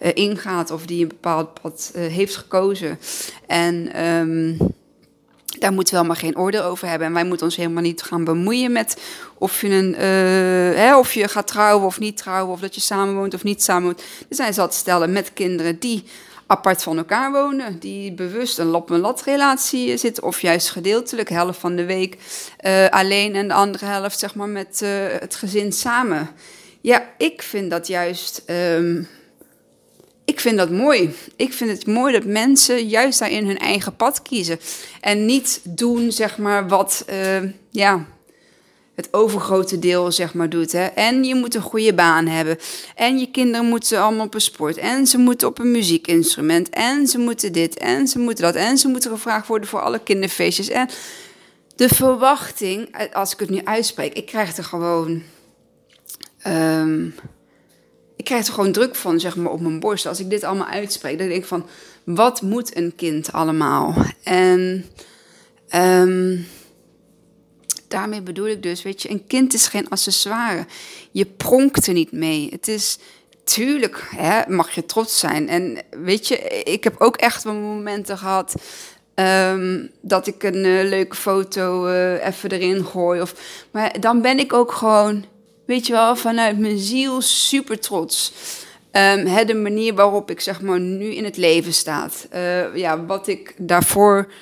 uh, 0.00 0.10
ingaat 0.14 0.70
of 0.70 0.86
die 0.86 1.02
een 1.02 1.08
bepaald 1.08 1.60
pad 1.62 1.92
uh, 1.96 2.06
heeft 2.06 2.36
gekozen. 2.36 2.98
En 3.46 4.04
um, 4.06 4.56
daar 5.58 5.72
moeten 5.72 5.94
we 5.94 6.00
helemaal 6.00 6.22
geen 6.22 6.38
oordeel 6.38 6.62
over 6.62 6.88
hebben. 6.88 7.06
En 7.06 7.14
wij 7.14 7.24
moeten 7.24 7.46
ons 7.46 7.56
helemaal 7.56 7.82
niet 7.82 8.02
gaan 8.02 8.24
bemoeien 8.24 8.72
met 8.72 9.02
of 9.34 9.60
je, 9.60 9.68
een, 9.68 9.92
uh, 9.92 10.78
hè, 10.78 10.98
of 10.98 11.14
je 11.14 11.28
gaat 11.28 11.46
trouwen 11.46 11.86
of 11.86 11.98
niet 11.98 12.16
trouwen, 12.16 12.52
of 12.52 12.60
dat 12.60 12.74
je 12.74 12.80
samenwoont 12.80 13.34
of 13.34 13.42
niet 13.42 13.62
samenwoont. 13.62 14.00
Er 14.28 14.36
zijn 14.36 14.54
zat 14.54 14.74
stellen 14.74 15.12
met 15.12 15.32
kinderen 15.32 15.78
die 15.78 16.04
apart 16.46 16.82
van 16.82 16.98
elkaar 16.98 17.32
wonen, 17.32 17.78
die 17.78 18.12
bewust 18.12 18.58
een 18.58 18.66
lap-en-lat 18.66 19.22
relatie 19.22 19.96
zitten, 19.96 20.22
of 20.22 20.40
juist 20.40 20.70
gedeeltelijk, 20.70 21.28
helft 21.28 21.58
van 21.58 21.76
de 21.76 21.84
week 21.84 22.16
alleen 22.90 23.34
en 23.34 23.48
de 23.48 23.54
andere 23.54 23.84
helft 23.84 24.18
zeg 24.18 24.34
maar 24.34 24.48
met 24.48 24.82
het 25.20 25.34
gezin 25.34 25.72
samen. 25.72 26.28
Ja, 26.82 27.10
ik 27.18 27.42
vind 27.42 27.70
dat 27.70 27.86
juist. 27.86 28.42
Um, 28.46 29.08
ik 30.24 30.40
vind 30.40 30.56
dat 30.56 30.70
mooi. 30.70 31.14
Ik 31.36 31.52
vind 31.52 31.70
het 31.70 31.86
mooi 31.86 32.12
dat 32.12 32.24
mensen 32.24 32.88
juist 32.88 33.18
daarin 33.18 33.46
hun 33.46 33.58
eigen 33.58 33.96
pad 33.96 34.22
kiezen. 34.22 34.60
En 35.00 35.26
niet 35.26 35.60
doen, 35.64 36.12
zeg 36.12 36.38
maar, 36.38 36.68
wat 36.68 37.04
uh, 37.10 37.50
ja, 37.70 38.06
het 38.94 39.08
overgrote 39.10 39.78
deel, 39.78 40.12
zeg 40.12 40.34
maar, 40.34 40.48
doet. 40.48 40.72
Hè. 40.72 40.84
En 40.84 41.24
je 41.24 41.34
moet 41.34 41.54
een 41.54 41.62
goede 41.62 41.94
baan 41.94 42.26
hebben. 42.26 42.58
En 42.94 43.18
je 43.18 43.30
kinderen 43.30 43.66
moeten 43.66 44.02
allemaal 44.02 44.26
op 44.26 44.34
een 44.34 44.40
sport. 44.40 44.76
En 44.76 45.06
ze 45.06 45.18
moeten 45.18 45.48
op 45.48 45.58
een 45.58 45.70
muziekinstrument. 45.70 46.70
En 46.70 47.06
ze 47.06 47.18
moeten 47.18 47.52
dit. 47.52 47.78
En 47.78 48.08
ze 48.08 48.18
moeten 48.18 48.44
dat. 48.44 48.54
En 48.54 48.78
ze 48.78 48.88
moeten 48.88 49.10
gevraagd 49.10 49.46
worden 49.46 49.68
voor 49.68 49.80
alle 49.80 50.02
kinderfeestjes. 50.02 50.68
En 50.68 50.88
de 51.76 51.88
verwachting, 51.88 52.96
als 53.12 53.32
ik 53.32 53.38
het 53.38 53.50
nu 53.50 53.60
uitspreek, 53.64 54.12
ik 54.12 54.26
krijg 54.26 54.56
er 54.56 54.64
gewoon 54.64 55.22
Um, 56.46 57.14
ik 58.16 58.24
krijg 58.24 58.46
er 58.46 58.52
gewoon 58.52 58.72
druk 58.72 58.94
van, 58.94 59.20
zeg 59.20 59.36
maar, 59.36 59.52
op 59.52 59.60
mijn 59.60 59.80
borst. 59.80 60.06
Als 60.06 60.20
ik 60.20 60.30
dit 60.30 60.44
allemaal 60.44 60.66
uitspreek, 60.66 61.18
dan 61.18 61.28
denk 61.28 61.40
ik 61.40 61.46
van... 61.46 61.66
Wat 62.04 62.42
moet 62.42 62.76
een 62.76 62.92
kind 62.96 63.32
allemaal? 63.32 63.94
En 64.22 64.84
um, 65.74 66.46
daarmee 67.88 68.22
bedoel 68.22 68.48
ik 68.48 68.62
dus, 68.62 68.82
weet 68.82 69.02
je... 69.02 69.10
Een 69.10 69.26
kind 69.26 69.54
is 69.54 69.66
geen 69.66 69.88
accessoire. 69.88 70.66
Je 71.10 71.26
pronkt 71.26 71.86
er 71.86 71.92
niet 71.92 72.12
mee. 72.12 72.48
Het 72.50 72.68
is... 72.68 72.98
Tuurlijk 73.44 74.08
hè, 74.16 74.40
mag 74.48 74.70
je 74.70 74.86
trots 74.86 75.18
zijn. 75.18 75.48
En 75.48 75.78
weet 75.90 76.28
je, 76.28 76.36
ik 76.64 76.84
heb 76.84 76.94
ook 76.98 77.16
echt 77.16 77.44
wel 77.44 77.54
momenten 77.54 78.18
gehad... 78.18 78.54
Um, 79.14 79.90
dat 80.00 80.26
ik 80.26 80.42
een 80.42 80.64
uh, 80.64 80.88
leuke 80.88 81.16
foto 81.16 81.86
uh, 81.86 82.26
even 82.26 82.50
erin 82.50 82.84
gooi. 82.84 83.20
Of, 83.20 83.34
maar 83.70 84.00
dan 84.00 84.22
ben 84.22 84.38
ik 84.38 84.52
ook 84.52 84.72
gewoon 84.72 85.24
weet 85.72 85.86
je 85.86 85.92
wel, 85.92 86.16
vanuit 86.16 86.58
mijn 86.58 86.78
ziel 86.78 87.20
super 87.20 87.78
trots. 87.78 88.32
Um, 88.92 89.46
de 89.46 89.54
manier 89.54 89.94
waarop 89.94 90.30
ik 90.30 90.40
zeg 90.40 90.60
maar 90.60 90.80
nu 90.80 91.04
in 91.14 91.24
het 91.24 91.36
leven 91.36 91.72
sta. 91.72 92.10
Uh, 92.34 92.76
ja, 92.76 93.04
wat 93.04 93.28
ik 93.28 93.54
daarvoor 93.56 94.32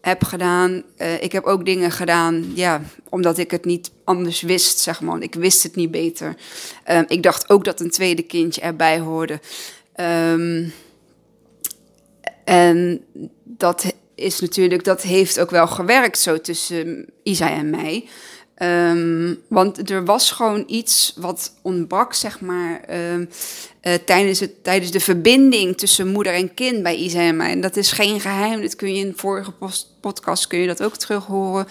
heb 0.00 0.24
gedaan. 0.24 0.82
Uh, 0.98 1.22
ik 1.22 1.32
heb 1.32 1.44
ook 1.44 1.64
dingen 1.64 1.90
gedaan, 1.90 2.52
ja, 2.54 2.82
omdat 3.08 3.38
ik 3.38 3.50
het 3.50 3.64
niet 3.64 3.90
anders 4.04 4.40
wist, 4.40 4.78
zeg 4.78 5.00
maar. 5.00 5.22
Ik 5.22 5.34
wist 5.34 5.62
het 5.62 5.76
niet 5.76 5.90
beter. 5.90 6.34
Um, 6.90 7.04
ik 7.08 7.22
dacht 7.22 7.50
ook 7.50 7.64
dat 7.64 7.80
een 7.80 7.90
tweede 7.90 8.22
kindje 8.22 8.60
erbij 8.60 8.98
hoorde. 8.98 9.40
Um, 9.96 10.72
en 12.44 13.04
dat 13.44 13.94
is 14.14 14.40
natuurlijk, 14.40 14.84
dat 14.84 15.02
heeft 15.02 15.40
ook 15.40 15.50
wel 15.50 15.66
gewerkt 15.66 16.18
zo 16.18 16.40
tussen 16.40 17.06
Isa 17.22 17.50
en 17.50 17.70
mij. 17.70 18.08
Um, 18.62 19.42
want 19.48 19.90
er 19.90 20.04
was 20.04 20.30
gewoon 20.30 20.64
iets 20.66 21.12
wat 21.16 21.54
ontbrak, 21.62 22.14
zeg 22.14 22.40
maar, 22.40 22.80
um, 23.12 23.28
uh, 23.82 23.94
tijdens, 23.94 24.40
het, 24.40 24.64
tijdens 24.64 24.90
de 24.90 25.00
verbinding 25.00 25.78
tussen 25.78 26.08
moeder 26.08 26.32
en 26.32 26.54
kind 26.54 26.82
bij 26.82 26.96
Isa 26.96 27.20
en 27.20 27.36
mij. 27.36 27.50
En 27.50 27.60
dat 27.60 27.76
is 27.76 27.92
geen 27.92 28.20
geheim, 28.20 28.62
dat 28.62 28.76
kun 28.76 28.94
je 28.94 29.00
in 29.00 29.08
de 29.08 29.16
vorige 29.16 29.52
podcast 30.00 30.46
kun 30.46 30.58
je 30.58 30.66
dat 30.66 30.82
ook 30.82 30.96
terug 30.96 31.26
horen. 31.26 31.66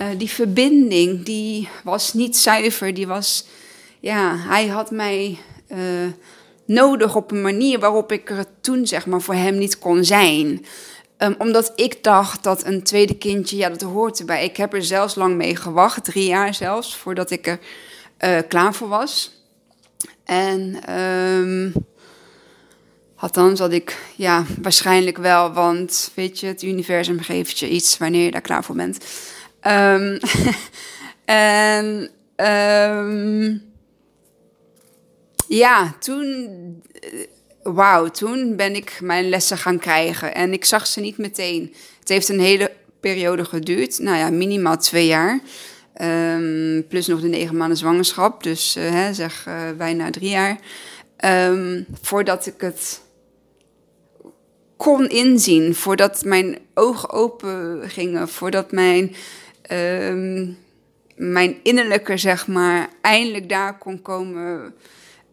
Uh, 0.00 0.06
die 0.18 0.30
verbinding, 0.30 1.24
die 1.24 1.68
was 1.84 2.12
niet 2.12 2.36
zuiver, 2.36 2.94
die 2.94 3.06
was, 3.06 3.46
ja, 4.00 4.36
hij 4.36 4.66
had 4.66 4.90
mij 4.90 5.38
uh, 5.68 5.78
nodig 6.66 7.16
op 7.16 7.30
een 7.30 7.42
manier 7.42 7.78
waarop 7.78 8.12
ik 8.12 8.30
er 8.30 8.44
toen, 8.60 8.86
zeg 8.86 9.06
maar, 9.06 9.20
voor 9.20 9.34
hem 9.34 9.58
niet 9.58 9.78
kon 9.78 10.04
zijn. 10.04 10.64
Um, 11.18 11.34
omdat 11.38 11.72
ik 11.74 12.02
dacht 12.02 12.42
dat 12.42 12.64
een 12.64 12.82
tweede 12.82 13.14
kindje, 13.14 13.56
ja, 13.56 13.68
dat 13.68 13.82
hoort 13.82 14.18
erbij. 14.18 14.44
Ik 14.44 14.56
heb 14.56 14.74
er 14.74 14.84
zelfs 14.84 15.14
lang 15.14 15.34
mee 15.36 15.56
gewacht, 15.56 16.04
drie 16.04 16.26
jaar 16.26 16.54
zelfs, 16.54 16.96
voordat 16.96 17.30
ik 17.30 17.46
er 17.46 17.58
uh, 18.20 18.38
klaar 18.48 18.74
voor 18.74 18.88
was. 18.88 19.42
En 20.24 20.92
um, 20.94 21.72
althans 23.16 23.60
had 23.60 23.72
ik, 23.72 23.98
ja, 24.16 24.44
waarschijnlijk 24.62 25.16
wel, 25.16 25.52
want 25.52 26.12
weet 26.14 26.40
je, 26.40 26.46
het 26.46 26.62
universum 26.62 27.20
geeft 27.20 27.58
je 27.58 27.68
iets 27.68 27.98
wanneer 27.98 28.24
je 28.24 28.30
daar 28.30 28.40
klaar 28.40 28.64
voor 28.64 28.76
bent. 28.76 29.04
Um, 29.66 30.18
en 31.24 32.10
ja, 35.48 35.94
toen 35.98 36.82
wauw, 37.74 38.08
toen 38.08 38.56
ben 38.56 38.74
ik 38.74 38.98
mijn 39.02 39.28
lessen 39.28 39.58
gaan 39.58 39.78
krijgen. 39.78 40.34
En 40.34 40.52
ik 40.52 40.64
zag 40.64 40.86
ze 40.86 41.00
niet 41.00 41.18
meteen. 41.18 41.74
Het 41.98 42.08
heeft 42.08 42.28
een 42.28 42.40
hele 42.40 42.72
periode 43.00 43.44
geduurd. 43.44 43.98
Nou 43.98 44.16
ja, 44.16 44.30
minimaal 44.30 44.76
twee 44.76 45.06
jaar. 45.06 45.40
Um, 46.02 46.86
plus 46.88 47.06
nog 47.06 47.20
de 47.20 47.28
negen 47.28 47.56
maanden 47.56 47.76
zwangerschap. 47.76 48.42
Dus 48.42 48.76
uh, 48.76 48.90
hè, 48.90 49.14
zeg 49.14 49.46
uh, 49.48 49.54
bijna 49.76 50.10
drie 50.10 50.30
jaar. 50.30 50.58
Um, 51.24 51.86
voordat 52.02 52.46
ik 52.46 52.60
het 52.60 53.00
kon 54.76 55.08
inzien, 55.08 55.74
voordat 55.74 56.24
mijn 56.24 56.58
ogen 56.74 57.10
open 57.10 57.82
gingen, 57.90 58.28
voordat 58.28 58.72
mijn, 58.72 59.14
ehm, 59.62 60.46
mijn 61.16 61.56
innerlijke, 61.62 62.16
zeg 62.16 62.46
maar, 62.46 62.88
eindelijk 63.00 63.48
daar 63.48 63.78
kon 63.78 64.02
komen 64.02 64.74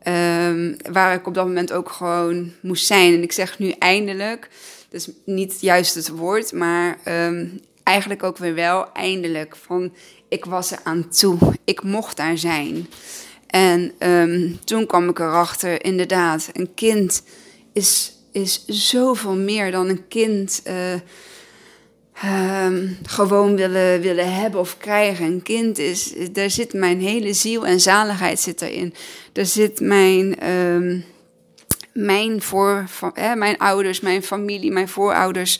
ehm, 0.06 0.74
waar 0.92 1.14
ik 1.14 1.28
op 1.28 1.34
dat 1.34 1.46
moment 1.46 1.72
ook 1.72 1.90
gewoon 1.90 2.52
moest 2.62 2.86
zijn. 2.86 3.14
En 3.14 3.22
ik 3.22 3.32
zeg 3.32 3.60
nu 3.60 3.70
eindelijk, 3.70 4.50
dus 4.90 5.10
niet 5.26 5.62
juist 5.62 5.96
het 5.96 6.10
woord, 6.10 6.52
maar 6.52 6.98
ehm, 7.04 7.48
eigenlijk 7.84 8.24
ook 8.24 8.38
weer 8.38 8.56
wel 8.56 8.92
eindelijk. 8.94 9.56
Van 9.56 9.94
ik 10.30 10.46
was 10.46 10.72
er 10.72 10.80
aan 10.84 11.10
toe, 11.10 11.38
ik 11.64 11.84
mocht 11.84 12.18
daar 12.18 12.38
zijn. 12.38 12.88
En 13.48 13.94
toen 14.64 14.86
kwam 14.86 15.10
ik 15.10 15.20
erachter, 15.20 15.84
inderdaad, 15.84 16.50
een 16.54 16.74
kind 16.74 17.24
is 17.74 18.16
is 18.36 18.66
zoveel 18.68 19.36
meer 19.36 19.72
dan 19.72 19.90
een 19.90 20.08
kind 20.08 20.62
uh, 20.68 20.74
gewoon 23.04 23.56
willen, 23.56 24.02
willen 24.02 24.34
hebben 24.34 24.60
of 24.60 24.78
krijgen. 24.78 25.26
Een 25.26 25.44
kind 25.44 25.78
is, 25.78 26.14
daar 26.32 26.50
zit 26.50 26.74
mijn 26.74 27.02
hele 27.02 27.34
ziel 27.34 27.66
en 27.66 27.80
zaligheid 27.82 28.40
zit 28.40 28.62
erin. 28.62 28.94
Daar 29.32 29.46
zit 29.46 29.80
mijn, 29.80 30.50
um, 30.50 31.06
mijn, 31.94 32.42
voor, 32.42 32.86
mijn 33.36 33.58
ouders, 33.58 34.00
mijn 34.00 34.24
familie, 34.24 34.72
mijn 34.72 34.90
voorouders 34.90 35.60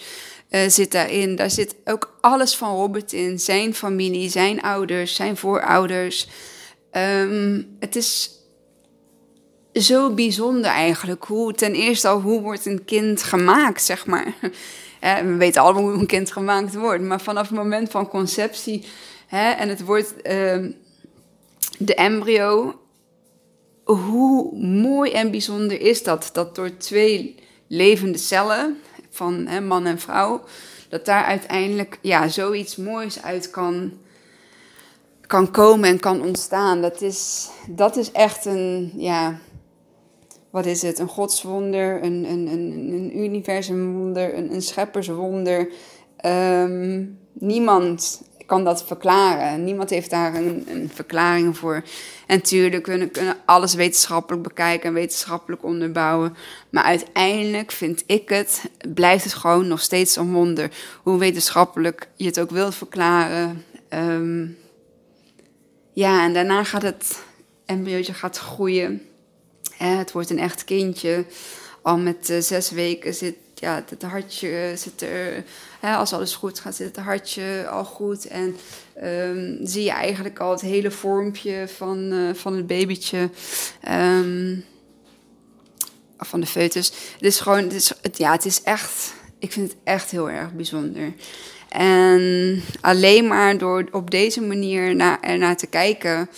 uh, 0.50 0.62
zit 0.68 0.92
daarin. 0.92 1.36
Daar 1.36 1.52
zit 1.52 1.76
ook 1.86 2.18
alles 2.22 2.56
van 2.56 2.76
Robert 2.76 3.14
in. 3.14 3.40
Zijn 3.40 3.74
familie, 3.74 4.30
zijn 4.30 4.62
ouders, 4.62 5.16
zijn 5.16 5.38
voorouders. 5.38 6.28
Um, 6.92 7.76
het 7.80 7.96
is 7.96 8.30
zo 9.74 10.14
bijzonder 10.14 10.72
eigenlijk. 10.72 11.24
Hoe, 11.24 11.54
ten 11.54 11.74
eerste 11.74 12.08
al, 12.08 12.22
hoe 12.22 12.42
wordt 12.42 12.66
een 12.66 12.86
kind 12.86 13.24
gemaakt, 13.24 13.84
zeg 13.84 14.06
maar. 14.06 14.34
We 15.14 15.36
weten 15.38 15.62
allemaal 15.62 15.84
hoe 15.84 15.94
een 15.94 16.06
kind 16.06 16.32
gemaakt 16.32 16.76
wordt. 16.76 17.04
Maar 17.04 17.22
vanaf 17.22 17.48
het 17.48 17.58
moment 17.58 17.90
van 17.90 18.08
conceptie 18.08 18.86
hè, 19.28 19.50
en 19.50 19.70
het 19.70 19.84
wordt 19.84 20.14
uh, 20.18 20.24
de 21.78 21.96
embryo... 21.96 22.80
Hoe 23.84 24.58
mooi 24.58 25.12
en 25.12 25.32
bijzonder 25.32 25.82
is 25.82 26.04
dat? 26.04 26.30
Dat 26.34 26.56
door 26.56 26.78
twee 26.78 27.36
levende 27.68 28.18
cellen 28.18 28.78
van 29.10 29.48
hè, 29.48 29.62
man 29.62 29.86
en 29.86 30.00
vrouw... 30.00 30.44
dat 30.90 31.06
daar 31.06 31.24
uiteindelijk 31.24 32.00
ja, 32.02 32.28
zoiets 32.28 32.76
moois 32.76 33.22
uit 33.24 33.50
kan 33.50 33.94
kan 35.28 35.52
komen 35.52 35.90
en 35.90 36.00
kan 36.00 36.22
ontstaan. 36.22 36.82
Dat 36.82 37.02
is, 37.02 37.50
dat 37.68 37.96
is 37.96 38.12
echt 38.12 38.46
een, 38.46 38.92
ja, 38.96 39.40
wat 40.56 40.66
is 40.66 40.82
het, 40.82 41.00
een 41.00 41.08
godswonder, 41.08 42.04
een, 42.04 42.26
een, 42.30 42.48
een, 42.48 42.92
een 42.94 43.18
universumwonder, 43.20 44.38
een, 44.38 44.54
een 44.54 44.62
schepperswonder. 44.62 45.70
Ehm, 46.18 47.04
niemand 47.34 48.22
kan 48.46 48.64
dat 48.64 48.84
verklaren. 48.84 49.64
Niemand 49.64 49.90
heeft 49.90 50.10
daar 50.10 50.36
een, 50.36 50.66
een 50.70 50.90
verklaring 50.94 51.58
voor. 51.58 51.84
En 52.28 52.42
tuurlijk 52.42 52.84
kunnen 52.84 53.12
kunnen 53.12 53.36
alles 53.46 53.74
wetenschappelijk 53.74 54.44
bekijken 54.44 54.88
en 54.88 54.94
wetenschappelijk 54.94 55.64
onderbouwen. 55.64 56.36
Maar 56.70 56.84
uiteindelijk 56.84 57.72
vind 57.72 58.04
ik 58.06 58.30
het, 58.30 58.70
blijft 58.94 59.24
het 59.24 59.34
gewoon 59.34 59.68
nog 59.68 59.82
steeds 59.82 60.16
een 60.16 60.34
wonder. 60.34 60.72
Hoe 61.04 61.18
wetenschappelijk 61.18 62.08
je 62.16 62.26
het 62.26 62.40
ook 62.40 62.50
wilt 62.50 62.76
verklaren. 62.76 63.64
Ehm, 63.90 64.48
ja, 65.94 66.24
en 66.24 66.34
daarna 66.34 66.64
gaat 66.64 66.82
het 66.82 67.24
embryootje 67.66 68.14
gaat 68.14 68.38
groeien 68.38 69.02
het 69.78 70.12
wordt 70.12 70.30
een 70.30 70.40
echt 70.40 70.64
kindje. 70.64 71.26
Al 71.82 71.98
met 71.98 72.30
uh, 72.30 72.42
zes 72.42 72.72
weken 72.72 73.14
zit 73.14 73.36
ja, 73.60 73.84
het 73.90 74.02
hartje 74.02 74.74
zit 74.76 75.02
er, 75.02 75.44
hè, 75.80 75.96
als 75.96 76.14
alles 76.14 76.36
goed 76.36 76.60
gaat, 76.60 76.76
zit 76.76 76.96
het 76.96 77.06
hartje 77.06 77.68
al 77.68 77.86
goed. 77.86 78.28
En 78.28 78.56
um, 79.04 79.60
zie 79.64 79.84
je 79.84 79.92
eigenlijk 79.92 80.40
al 80.40 80.52
het 80.52 80.62
hele 80.62 80.92
vormpje 80.92 81.68
van, 81.68 82.14
uh, 82.14 82.34
van 82.34 82.56
het 82.56 82.68
babytje. 82.68 83.30
Um, 83.90 84.66
van 86.18 86.40
de 86.40 86.46
foetus. 86.46 86.92
Het 87.14 87.22
is 87.22 87.40
gewoon, 87.40 87.64
het 87.64 87.74
is, 87.74 87.92
het, 88.02 88.18
ja, 88.18 88.32
het 88.32 88.46
is 88.46 88.64
echt, 88.64 89.14
ik 89.40 89.52
vind 89.52 89.70
het 89.70 89.78
echt 89.84 90.12
heel 90.12 90.30
erg 90.30 90.54
bijzonder. 90.54 91.14
En 91.70 92.62
alleen 92.82 93.28
maar 93.28 93.58
door 93.58 93.88
op 93.92 94.12
deze 94.12 94.42
manier 94.42 94.96
naar, 94.96 95.20
ernaar 95.22 95.58
te 95.58 95.68
kijken, 95.68 96.30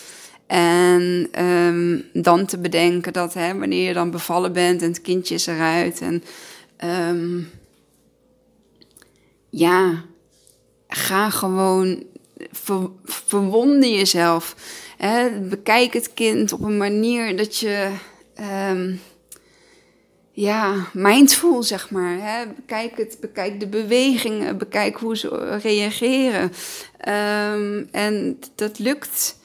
en 0.47 1.29
um, 1.43 2.05
dan 2.13 2.45
te 2.45 2.57
bedenken 2.57 3.13
dat 3.13 3.33
hè, 3.33 3.57
wanneer 3.57 3.87
je 3.87 3.93
dan 3.93 4.11
bevallen 4.11 4.53
bent 4.53 4.81
en 4.81 4.87
het 4.87 5.01
kindje 5.01 5.35
is 5.35 5.47
eruit. 5.47 6.01
En 6.01 6.23
um, 7.09 7.49
ja, 9.49 10.03
ga 10.87 11.29
gewoon, 11.29 12.03
ver, 12.51 12.89
verwonder 13.03 13.89
jezelf. 13.89 14.55
Hè, 14.97 15.39
bekijk 15.39 15.93
het 15.93 16.13
kind 16.13 16.51
op 16.51 16.61
een 16.61 16.77
manier 16.77 17.37
dat 17.37 17.57
je, 17.57 17.91
um, 18.69 18.99
ja, 20.31 20.87
mindful 20.93 21.63
zeg 21.63 21.89
maar. 21.89 22.17
Hè. 22.19 22.45
Bekijk 22.55 22.97
het, 22.97 23.17
bekijk 23.21 23.59
de 23.59 23.67
bewegingen, 23.67 24.57
bekijk 24.57 24.97
hoe 24.97 25.17
ze 25.17 25.57
reageren. 25.57 26.51
en 27.91 28.39
dat 28.55 28.79
lukt 28.79 29.36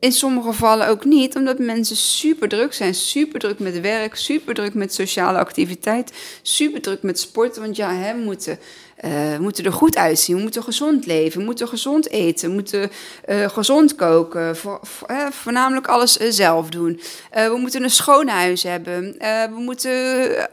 in 0.00 0.12
sommige 0.12 0.48
gevallen 0.48 0.88
ook 0.88 1.04
niet, 1.04 1.36
omdat 1.36 1.58
mensen 1.58 1.96
super 1.96 2.48
druk 2.48 2.72
zijn. 2.72 2.94
Super 2.94 3.40
druk 3.40 3.58
met 3.58 3.80
werk, 3.80 4.14
super 4.14 4.54
druk 4.54 4.74
met 4.74 4.94
sociale 4.94 5.38
activiteit, 5.38 6.12
super 6.42 6.80
druk 6.80 7.02
met 7.02 7.20
sport. 7.20 7.56
Want 7.56 7.76
ja, 7.76 8.14
we 8.14 8.20
moeten, 8.24 8.58
uh, 9.04 9.38
moeten 9.38 9.64
er 9.64 9.72
goed 9.72 9.96
uitzien, 9.96 10.36
we 10.36 10.42
moeten 10.42 10.62
gezond 10.62 11.06
leven, 11.06 11.38
we 11.38 11.44
moeten 11.44 11.68
gezond 11.68 12.10
eten, 12.10 12.48
we 12.48 12.54
moeten 12.54 12.90
uh, 13.28 13.48
gezond 13.48 13.94
koken, 13.94 14.56
voor, 14.56 14.78
voor, 14.82 15.08
voornamelijk 15.30 15.86
alles 15.86 16.16
zelf 16.16 16.68
doen. 16.68 17.00
we 17.30 17.56
moeten 17.60 17.82
een 17.82 17.90
schoon 17.90 18.28
huis 18.28 18.62
hebben, 18.62 19.14
we 19.18 19.56
moeten 19.56 20.48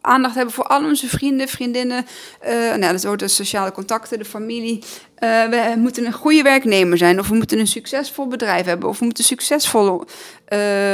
aandacht 0.00 0.34
hebben 0.34 0.54
voor 0.54 0.64
al 0.64 0.84
onze 0.84 1.08
vrienden, 1.08 1.48
vriendinnen. 1.48 2.06
Uh, 2.46 2.74
nou, 2.74 2.92
dat 2.92 3.04
wordt 3.04 3.22
de 3.22 3.28
sociale 3.28 3.72
contacten, 3.72 4.18
de 4.18 4.24
familie. 4.24 4.84
Uh, 5.18 5.44
we 5.44 5.74
moeten 5.76 6.06
een 6.06 6.12
goede 6.12 6.42
werknemer 6.42 6.98
zijn, 6.98 7.18
of 7.18 7.28
we 7.28 7.34
moeten 7.34 7.58
een 7.58 7.66
succesvol 7.66 8.26
bedrijf 8.26 8.66
hebben, 8.66 8.88
of 8.88 8.98
we 8.98 9.04
moeten 9.04 9.24
succesvolle 9.24 9.98
uh, 9.98 10.06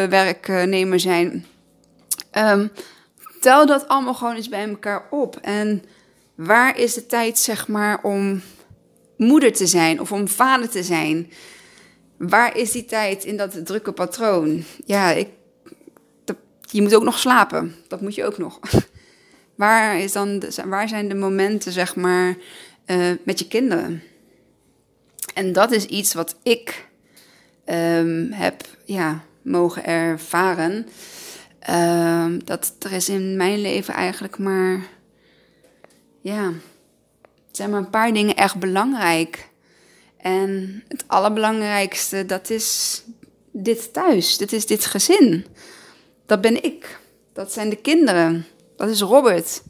werknemer 0.04 1.00
zijn. 1.00 1.46
Um, 2.38 2.70
tel 3.40 3.66
dat 3.66 3.88
allemaal 3.88 4.14
gewoon 4.14 4.34
eens 4.34 4.48
bij 4.48 4.68
elkaar 4.68 5.02
op. 5.10 5.36
En 5.42 5.84
waar 6.34 6.78
is 6.78 6.94
de 6.94 7.06
tijd, 7.06 7.38
zeg 7.38 7.68
maar, 7.68 8.02
om 8.02 8.42
moeder 9.16 9.52
te 9.52 9.66
zijn 9.66 10.00
of 10.00 10.12
om 10.12 10.28
vader 10.28 10.68
te 10.68 10.82
zijn? 10.82 11.32
Waar 12.16 12.56
is 12.56 12.72
die 12.72 12.84
tijd 12.84 13.24
in 13.24 13.36
dat 13.36 13.66
drukke 13.66 13.92
patroon? 13.92 14.64
Ja, 14.84 15.10
ik, 15.10 15.28
je 16.60 16.82
moet 16.82 16.94
ook 16.94 17.02
nog 17.02 17.18
slapen. 17.18 17.74
Dat 17.88 18.00
moet 18.00 18.14
je 18.14 18.24
ook 18.24 18.38
nog. 18.38 18.58
Waar, 19.56 20.00
is 20.00 20.12
dan 20.12 20.42
waar 20.64 20.88
zijn 20.88 21.08
de 21.08 21.14
momenten, 21.14 21.72
zeg 21.72 21.96
maar, 21.96 22.36
uh, 22.86 23.12
met 23.22 23.38
je 23.38 23.48
kinderen? 23.48 24.02
En 25.34 25.52
dat 25.52 25.72
is 25.72 25.86
iets 25.86 26.14
wat 26.14 26.36
ik 26.42 26.88
um, 27.66 28.32
heb 28.32 28.62
ja, 28.84 29.24
mogen 29.42 29.84
ervaren. 29.84 30.88
Um, 31.70 32.44
dat 32.44 32.74
er 32.78 32.92
is 32.92 33.08
in 33.08 33.36
mijn 33.36 33.60
leven 33.60 33.94
eigenlijk 33.94 34.38
maar, 34.38 34.80
ja, 36.20 36.52
zijn 37.50 37.70
maar 37.70 37.80
een 37.80 37.90
paar 37.90 38.12
dingen 38.12 38.36
echt 38.36 38.58
belangrijk. 38.58 39.48
En 40.16 40.82
het 40.88 41.04
allerbelangrijkste, 41.06 42.26
dat 42.26 42.50
is 42.50 43.02
dit 43.50 43.92
thuis, 43.92 44.36
dit 44.36 44.52
is 44.52 44.66
dit 44.66 44.84
gezin. 44.84 45.46
Dat 46.26 46.40
ben 46.40 46.64
ik, 46.64 46.98
dat 47.32 47.52
zijn 47.52 47.68
de 47.68 47.76
kinderen. 47.76 48.46
Dat 48.76 48.88
is 48.88 49.00
Robert. 49.00 49.62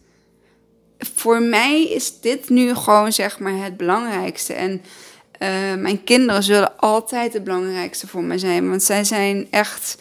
Voor 0.99 1.43
mij 1.43 1.83
is 1.83 2.21
dit 2.21 2.49
nu 2.49 2.75
gewoon 2.75 3.13
zeg 3.13 3.39
maar 3.39 3.65
het 3.65 3.77
belangrijkste. 3.77 4.53
En 4.53 4.73
uh, 4.73 5.75
mijn 5.75 6.05
kinderen 6.05 6.43
zullen 6.43 6.79
altijd 6.79 7.33
het 7.33 7.45
belangrijkste 7.45 8.07
voor 8.07 8.23
mij 8.23 8.39
zijn. 8.39 8.69
Want 8.69 8.83
zij 8.83 9.05
zijn 9.05 9.47
echt, 9.51 9.99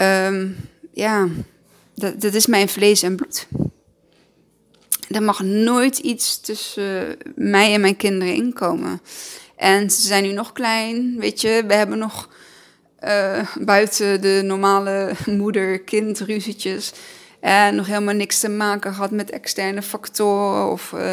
um, 0.00 0.56
ja, 0.92 1.28
dat, 1.94 2.34
is 2.34 2.46
mijn 2.46 2.68
vlees 2.68 3.02
en 3.02 3.16
bloed. 3.16 3.46
Er 5.10 5.22
mag 5.22 5.42
nooit 5.42 5.98
iets 5.98 6.40
tussen 6.40 7.16
mij 7.34 7.74
en 7.74 7.80
mijn 7.80 7.96
kinderen 7.96 8.34
inkomen. 8.34 9.00
En 9.56 9.90
ze 9.90 10.06
zijn 10.06 10.22
nu 10.22 10.32
nog 10.32 10.52
klein, 10.52 11.16
weet 11.18 11.40
je. 11.40 11.64
We 11.66 11.74
hebben 11.74 11.98
nog 11.98 12.28
uh, 13.04 13.40
buiten 13.60 14.20
de 14.20 14.40
normale 14.44 15.12
moeder-kind 15.26 16.20
ruzietjes 16.20 16.92
En 17.40 17.74
nog 17.74 17.86
helemaal 17.86 18.14
niks 18.14 18.40
te 18.40 18.48
maken 18.48 18.94
gehad 18.94 19.10
met 19.10 19.30
externe 19.30 19.82
factoren 19.82 20.70
of 20.70 20.92
uh, 20.92 21.12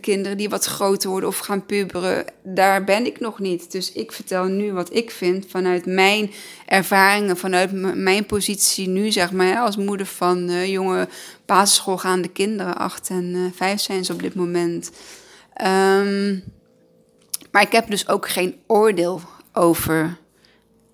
kinderen 0.00 0.36
die 0.36 0.48
wat 0.48 0.64
groter 0.64 1.10
worden 1.10 1.28
of 1.28 1.38
gaan 1.38 1.66
puberen. 1.66 2.24
Daar 2.42 2.84
ben 2.84 3.06
ik 3.06 3.20
nog 3.20 3.38
niet. 3.38 3.72
Dus 3.72 3.92
ik 3.92 4.12
vertel 4.12 4.44
nu 4.44 4.72
wat 4.72 4.94
ik 4.94 5.10
vind 5.10 5.46
vanuit 5.48 5.86
mijn 5.86 6.30
ervaringen, 6.66 7.36
vanuit 7.36 7.72
mijn 7.96 8.26
positie 8.26 8.88
nu, 8.88 9.10
zeg 9.10 9.32
maar, 9.32 9.58
als 9.58 9.76
moeder 9.76 10.06
van 10.06 10.50
uh, 10.50 10.66
jonge 10.66 11.08
basisschoolgaande 11.46 12.28
kinderen. 12.28 12.76
Acht 12.76 13.08
en 13.08 13.24
uh, 13.34 13.50
vijf 13.54 13.80
zijn 13.80 14.04
ze 14.04 14.12
op 14.12 14.22
dit 14.22 14.34
moment. 14.34 14.90
Um, 15.64 16.42
maar 17.50 17.62
ik 17.62 17.72
heb 17.72 17.90
dus 17.90 18.08
ook 18.08 18.28
geen 18.28 18.56
oordeel 18.66 19.20
over 19.52 20.16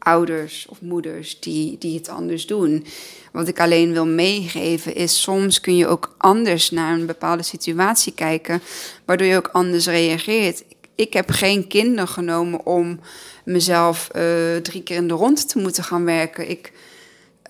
ouders 0.04 0.66
of 0.68 0.80
moeders 0.80 1.40
die, 1.40 1.78
die 1.78 1.96
het 1.96 2.08
anders 2.08 2.46
doen. 2.46 2.86
Wat 3.32 3.48
ik 3.48 3.60
alleen 3.60 3.92
wil 3.92 4.06
meegeven 4.06 4.94
is, 4.94 5.22
soms 5.22 5.60
kun 5.60 5.76
je 5.76 5.86
ook 5.86 6.14
anders 6.18 6.70
naar 6.70 6.92
een 6.92 7.06
bepaalde 7.06 7.42
situatie 7.42 8.12
kijken, 8.12 8.62
waardoor 9.04 9.26
je 9.26 9.36
ook 9.36 9.48
anders 9.52 9.86
reageert. 9.86 10.64
Ik, 10.94 11.12
heb 11.12 11.30
geen 11.30 11.66
kinderen 11.66 12.08
genomen 12.08 12.66
om 12.66 13.00
mezelf 13.44 14.08
uh, 14.16 14.56
drie 14.56 14.82
keer 14.82 14.96
in 14.96 15.08
de 15.08 15.14
rond 15.14 15.48
te 15.48 15.58
moeten 15.58 15.84
gaan 15.84 16.04
werken. 16.04 16.50
Ik, 16.50 16.72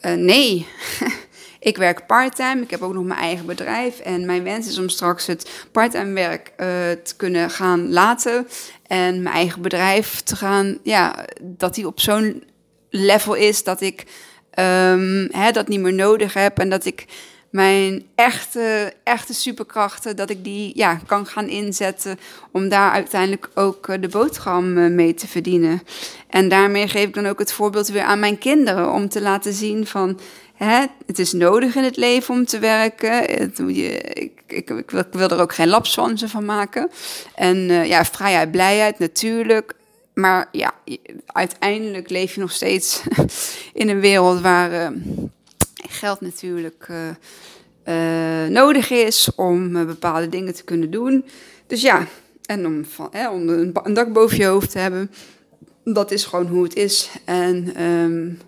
uh, 0.03 0.15
nee, 0.15 0.67
ik 1.65 1.77
werk 1.77 2.07
parttime. 2.07 2.63
Ik 2.63 2.71
heb 2.71 2.83
ook 2.83 2.95
nog 2.95 3.05
mijn 3.05 3.21
eigen 3.21 3.47
bedrijf. 3.47 3.99
En 3.99 4.27
mijn 4.27 4.43
wens 4.43 4.69
is 4.69 4.79
om 4.79 4.89
straks 4.89 5.27
het 5.27 5.51
parttime 5.73 6.13
werk 6.13 6.53
uh, 6.57 6.67
te 7.03 7.17
kunnen 7.17 7.51
gaan 7.51 7.93
laten. 7.93 8.49
En 8.87 9.23
mijn 9.23 9.35
eigen 9.35 9.63
bedrijf 9.63 10.21
te 10.21 10.37
gaan, 10.37 10.79
ja, 10.83 11.25
dat 11.43 11.75
die 11.75 11.87
op 11.87 12.01
zo'n 12.01 12.45
level 12.91 13.35
is 13.35 13.65
dat 13.65 13.81
ik 13.81 14.05
um, 14.59 15.29
hè, 15.31 15.51
dat 15.51 15.69
niet 15.69 15.81
meer 15.81 15.93
nodig 15.93 16.35
heb. 16.35 16.59
En 16.59 16.71
dat 16.71 16.85
ik 16.85 17.07
mijn 17.55 18.07
echte, 18.15 18.93
echte 19.05 19.35
superkrachten, 19.35 20.17
dat 20.17 20.31
ik 20.31 20.45
die 20.45 20.73
ja, 20.75 21.01
kan 21.07 21.27
gaan 21.27 21.49
inzetten 21.49 22.19
om 22.53 22.69
daar 22.69 22.91
uiteindelijk 22.91 23.51
ook 23.55 23.89
eh, 23.89 24.01
de 24.01 24.09
boterham 24.09 24.79
eh, 24.79 24.91
mee 24.91 25.15
te 25.15 25.29
verdienen. 25.29 25.83
En 26.29 26.49
daarmee 26.49 26.89
geef 26.89 27.05
ik 27.05 27.15
dan 27.15 27.27
ook 27.27 27.39
het 27.39 27.53
voorbeeld 27.53 27.89
weer 27.89 28.03
aan 28.03 28.19
mijn 28.19 28.39
kinderen 28.39 28.93
om 28.93 29.09
te 29.09 29.21
laten 29.21 29.53
zien 29.53 29.87
van 29.87 30.21
het 31.07 31.19
is 31.19 31.33
nodig 31.33 31.75
in 31.75 31.85
het 31.85 31.97
leven 31.97 32.35
om 32.35 32.45
te 32.45 32.59
werken. 32.59 33.13
Het, 33.13 33.57
je, 33.67 33.99
ik, 33.99 34.43
ik, 34.47 34.71
ik, 34.71 34.91
wil, 35.11 35.29
er 35.29 35.41
ook 35.41 35.55
geen 35.55 35.69
laps 35.69 35.99
van 36.15 36.45
maken. 36.45 36.91
En 37.35 37.57
uh, 37.57 37.87
ja, 37.87 38.05
vrijheid, 38.05 38.51
blijheid 38.51 38.99
natuurlijk. 38.99 39.75
Maar 40.15 40.49
ja, 40.53 40.75
uiteindelijk 41.27 42.11
leef 42.11 42.35
je 42.35 42.41
nog 42.41 42.53
steeds 42.53 43.03
in 43.73 43.89
een 43.89 44.01
wereld 44.01 44.41
waar 44.41 44.73
uh, 44.73 44.99
geld 45.89 46.21
natuurlijk 46.21 46.89
uh, 47.89 48.47
nodig 48.47 48.91
is 48.91 49.29
om 49.37 49.73
bepaalde 49.87 50.29
dingen 50.29 50.55
te 50.55 50.65
kunnen 50.65 50.91
doen. 50.91 51.25
Dus 51.67 51.83
ja, 51.83 52.07
en 52.47 52.67
om, 52.67 52.85
van, 52.85 53.09
hè, 53.11 53.29
een, 53.29 53.95
dak 53.95 54.13
boven 54.13 54.37
je 54.37 54.47
hoofd 54.47 54.71
te 54.71 54.79
hebben, 54.79 55.11
dat 55.85 56.11
is 56.11 56.25
gewoon 56.25 56.47
hoe 56.47 56.63
het 56.63 56.75
is. 56.75 57.11
En 57.25 57.83
um, 57.83 58.39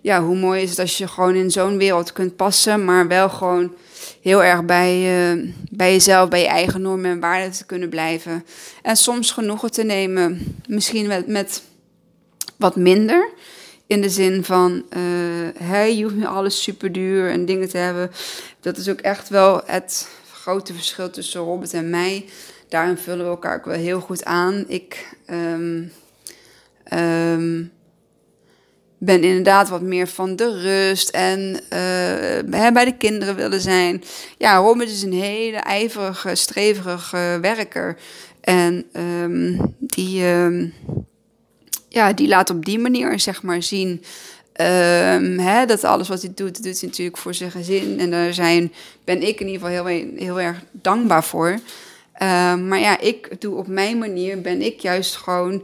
ja, 0.00 0.22
hoe 0.22 0.36
mooi 0.36 0.62
is 0.62 0.70
het 0.70 0.78
als 0.78 0.98
je 0.98 1.08
gewoon 1.08 1.34
in 1.34 1.50
zo'n 1.50 1.78
wereld 1.78 2.12
kunt 2.12 2.36
passen, 2.36 2.84
maar 2.84 3.08
wel 3.08 3.28
gewoon 3.28 3.74
heel 4.22 4.44
erg 4.44 4.64
bij, 4.64 5.32
uh, 5.34 5.52
bij 5.70 5.92
jezelf, 5.92 6.28
bij 6.28 6.40
je 6.40 6.46
eigen 6.46 6.82
normen 6.82 7.10
en 7.10 7.20
waarden 7.20 7.52
te 7.52 7.66
kunnen 7.66 7.88
blijven. 7.88 8.44
En 8.82 8.96
soms 8.96 9.30
genoegen 9.30 9.70
te 9.70 9.82
nemen, 9.82 10.56
misschien 10.66 11.06
met, 11.06 11.26
met 11.26 11.62
wat 12.56 12.76
minder. 12.76 13.30
In 13.86 14.00
de 14.00 14.08
zin 14.08 14.44
van, 14.44 14.84
uh, 14.96 15.96
je 15.96 16.02
hoeft 16.02 16.14
niet 16.14 16.24
alles 16.24 16.62
super 16.62 16.92
duur 16.92 17.30
en 17.30 17.44
dingen 17.44 17.68
te 17.68 17.78
hebben. 17.78 18.10
Dat 18.60 18.76
is 18.76 18.88
ook 18.88 19.00
echt 19.00 19.28
wel 19.28 19.62
het 19.66 20.08
grote 20.32 20.74
verschil 20.74 21.10
tussen 21.10 21.40
Robert 21.40 21.74
en 21.74 21.90
mij. 21.90 22.24
Daarin 22.68 22.96
vullen 22.96 23.24
we 23.24 23.30
elkaar 23.30 23.56
ook 23.56 23.64
wel 23.64 23.74
heel 23.74 24.00
goed 24.00 24.24
aan. 24.24 24.64
Ik 24.68 25.16
um, 25.30 25.92
ben 29.02 29.22
inderdaad 29.22 29.68
wat 29.68 29.82
meer 29.82 30.06
van 30.08 30.36
de 30.36 30.60
rust 30.60 31.08
en 31.08 31.60
uh, 31.72 32.70
bij 32.72 32.84
de 32.84 32.94
kinderen 32.98 33.36
willen 33.36 33.60
zijn. 33.60 34.02
Ja, 34.38 34.56
Robert 34.56 34.90
is 34.90 35.02
een 35.02 35.12
hele 35.12 35.56
ijverige, 35.56 36.34
strevige 36.34 37.38
werker. 37.40 37.96
En 38.40 38.84
um, 39.22 39.74
die, 39.78 40.26
um, 40.26 40.74
ja, 41.88 42.12
die 42.12 42.28
laat 42.28 42.50
op 42.50 42.64
die 42.64 42.78
manier 42.78 43.20
zeg 43.20 43.42
maar 43.42 43.62
zien 43.62 43.90
um, 44.60 45.38
hè, 45.38 45.66
dat 45.66 45.84
alles 45.84 46.08
wat 46.08 46.22
hij 46.22 46.32
doet, 46.34 46.62
doet 46.62 46.80
hij 46.80 46.88
natuurlijk 46.88 47.18
voor 47.18 47.34
zijn 47.34 47.50
gezin. 47.50 48.00
En 48.00 48.10
daar 48.10 48.34
zijn, 48.34 48.72
ben 49.04 49.22
ik 49.22 49.40
in 49.40 49.48
ieder 49.48 49.68
geval 49.68 49.86
heel, 49.86 50.14
heel 50.16 50.40
erg 50.40 50.62
dankbaar 50.72 51.24
voor. 51.24 51.58
maar 52.58 52.78
ja, 52.78 53.00
ik 53.00 53.40
doe 53.40 53.56
op 53.56 53.66
mijn 53.66 53.98
manier, 53.98 54.40
ben 54.40 54.62
ik 54.62 54.80
juist 54.80 55.16
gewoon 55.16 55.62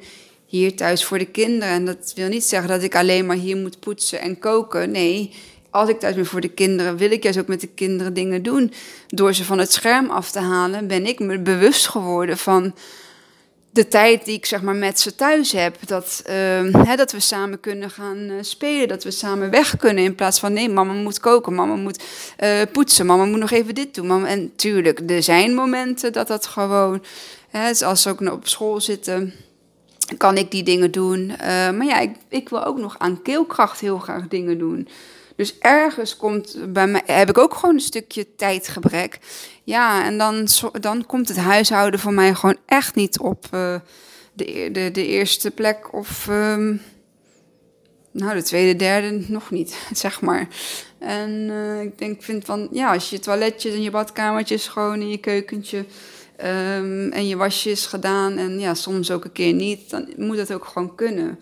hier 0.57 0.77
thuis 0.77 1.05
voor 1.05 1.19
de 1.19 1.27
kinderen. 1.27 1.75
En 1.75 1.85
dat 1.85 2.13
wil 2.15 2.29
niet 2.29 2.45
zeggen 2.45 2.69
dat 2.69 2.83
ik 2.83 2.95
alleen 2.95 3.27
maar 3.27 3.37
hier 3.37 3.57
moet 3.57 3.81
poetsen 3.81 4.21
en 4.21 4.39
koken. 4.39 4.91
Nee, 4.91 5.33
als 5.71 5.89
ik 5.89 6.01
thuis 6.01 6.15
ben 6.15 6.27
voor 6.27 6.41
de 6.41 6.49
kinderen, 6.49 6.97
wil 6.97 7.11
ik 7.11 7.23
juist 7.23 7.39
ook 7.39 7.47
met 7.47 7.61
de 7.61 7.67
kinderen 7.75 8.15
dingen 8.15 8.43
doen. 8.43 8.73
Door 9.07 9.35
ze 9.35 9.45
van 9.45 9.59
het 9.59 9.73
scherm 9.73 10.11
af 10.11 10.31
te 10.31 10.39
halen, 10.39 10.87
ben 10.87 11.07
ik 11.07 11.19
me 11.19 11.39
bewust 11.39 11.89
geworden 11.89 12.39
van 12.39 12.75
de 13.71 13.89
tijd 13.89 14.25
die 14.25 14.37
ik 14.37 14.47
zeg 14.47 14.63
maar 14.63 14.75
met 14.75 15.01
ze 15.01 15.15
thuis 15.15 15.53
heb. 15.53 15.77
Dat, 15.87 16.23
uh, 16.27 16.35
hè, 16.87 16.97
dat 16.97 17.13
we 17.13 17.21
samen 17.21 17.61
kunnen 17.61 17.91
gaan 17.91 18.17
uh, 18.17 18.35
spelen, 18.41 18.89
dat 18.89 19.05
we 19.05 19.11
samen 19.11 19.51
weg 19.51 19.77
kunnen. 19.77 20.05
In 20.05 20.15
plaats 20.15 20.39
van 20.39 20.53
nee, 20.53 20.69
mama 20.69 20.93
moet 20.93 21.21
koken, 21.21 21.55
mama 21.55 21.75
moet 21.75 22.03
uh, 22.41 22.63
poetsen, 22.73 23.07
mama 23.07 23.25
moet 23.25 23.39
nog 23.39 23.51
even 23.51 23.75
dit 23.75 23.95
doen. 23.95 24.07
Mama, 24.07 24.27
en 24.27 24.53
tuurlijk, 24.57 25.01
er 25.07 25.23
zijn 25.23 25.55
momenten 25.55 26.13
dat 26.13 26.29
dat 26.29 26.47
gewoon, 26.47 27.03
hè, 27.49 27.85
als 27.85 28.03
ze 28.03 28.11
ook 28.11 28.21
op 28.21 28.49
school 28.49 28.81
zitten 28.81 29.35
kan 30.17 30.37
ik 30.37 30.51
die 30.51 30.63
dingen 30.63 30.91
doen. 30.91 31.21
Uh, 31.21 31.37
maar 31.71 31.85
ja, 31.85 31.99
ik, 31.99 32.17
ik, 32.29 32.49
wil 32.49 32.65
ook 32.65 32.79
nog 32.79 32.99
aan 32.99 33.23
keelkracht 33.23 33.81
heel 33.81 33.99
graag 33.99 34.29
dingen 34.29 34.59
doen. 34.59 34.89
Dus 35.37 35.59
ergens 35.59 36.17
komt 36.17 36.73
bij 36.73 36.87
mij, 36.87 37.03
heb 37.05 37.29
ik 37.29 37.39
ook 37.39 37.55
gewoon 37.55 37.75
een 37.75 37.81
stukje 37.81 38.35
tijdgebrek. 38.37 39.19
Ja, 39.65 40.05
en 40.05 40.19
dan, 40.19 40.49
dan 40.81 41.07
komt 41.07 41.29
het 41.29 41.37
huishouden 41.37 42.01
voor 42.01 42.13
mij 42.13 42.35
gewoon 42.35 42.57
echt 42.67 42.95
niet 42.95 43.19
op 43.19 43.47
uh, 43.55 43.75
de, 44.33 44.69
de, 44.73 44.91
de 44.91 45.07
eerste 45.07 45.51
plek. 45.51 45.95
Of 45.95 46.27
um, 46.31 46.81
nou, 48.11 48.35
de 48.35 48.43
tweede, 48.43 48.77
derde 48.77 49.25
nog 49.29 49.51
niet, 49.51 49.77
zeg 49.93 50.21
maar. 50.21 50.49
En 50.99 51.31
uh, 51.31 51.81
ik 51.81 51.99
denk, 51.99 52.23
vind 52.23 52.45
van, 52.45 52.69
ja, 52.71 52.93
als 52.93 53.11
je 53.11 53.19
toiletjes 53.19 53.75
en 53.75 53.83
je 53.83 53.91
badkamertjes 53.91 54.63
schoon 54.63 55.01
en 55.01 55.09
je 55.09 55.19
keukentje 55.19 55.85
Um, 56.45 57.13
en 57.13 57.29
je 57.29 57.37
wasje 57.37 57.71
is 57.71 57.87
gedaan 57.87 58.37
en 58.37 58.59
ja, 58.61 58.75
soms 58.75 59.11
ook 59.11 59.25
een 59.25 59.33
keer 59.33 59.53
niet, 59.53 59.91
dan 59.91 60.09
moet 60.17 60.37
dat 60.37 60.53
ook 60.53 60.65
gewoon 60.65 60.95
kunnen. 60.95 61.39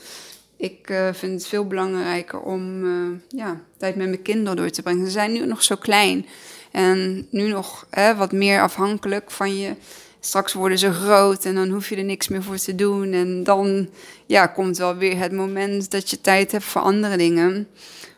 Ik 0.56 0.90
uh, 0.90 1.08
vind 1.12 1.32
het 1.32 1.46
veel 1.46 1.66
belangrijker 1.66 2.40
om 2.40 2.84
uh, 2.84 3.18
ja, 3.28 3.60
tijd 3.76 3.96
met 3.96 4.08
mijn 4.08 4.22
kinderen 4.22 4.56
door 4.56 4.70
te 4.70 4.82
brengen. 4.82 5.04
Ze 5.04 5.12
zijn 5.12 5.32
nu 5.32 5.46
nog 5.46 5.62
zo 5.62 5.76
klein 5.76 6.26
en 6.72 7.26
nu 7.30 7.48
nog 7.48 7.86
hè, 7.90 8.14
wat 8.14 8.32
meer 8.32 8.60
afhankelijk 8.60 9.30
van 9.30 9.58
je. 9.58 9.74
Straks 10.20 10.52
worden 10.52 10.78
ze 10.78 10.92
groot 10.92 11.44
en 11.44 11.54
dan 11.54 11.68
hoef 11.68 11.88
je 11.88 11.96
er 11.96 12.04
niks 12.04 12.28
meer 12.28 12.42
voor 12.42 12.56
te 12.56 12.74
doen. 12.74 13.12
En 13.12 13.44
dan 13.44 13.88
ja, 14.26 14.46
komt 14.46 14.78
wel 14.78 14.96
weer 14.96 15.18
het 15.18 15.32
moment 15.32 15.90
dat 15.90 16.10
je 16.10 16.20
tijd 16.20 16.52
hebt 16.52 16.64
voor 16.64 16.80
andere 16.80 17.16
dingen. 17.16 17.68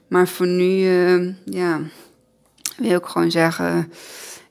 Maar 0.08 0.28
voor 0.28 0.46
nu 0.46 0.66
uh, 0.66 1.34
ja, 1.44 1.80
wil 2.76 2.98
ik 2.98 3.04
gewoon 3.04 3.30
zeggen 3.30 3.92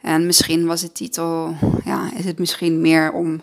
en 0.06 0.26
misschien 0.26 0.66
was 0.66 0.82
de 0.82 0.92
titel, 0.92 1.56
ja, 1.86 2.10
is 2.18 2.26
het 2.26 2.40
misschien 2.40 2.82
meer 2.82 3.12
om 3.12 3.42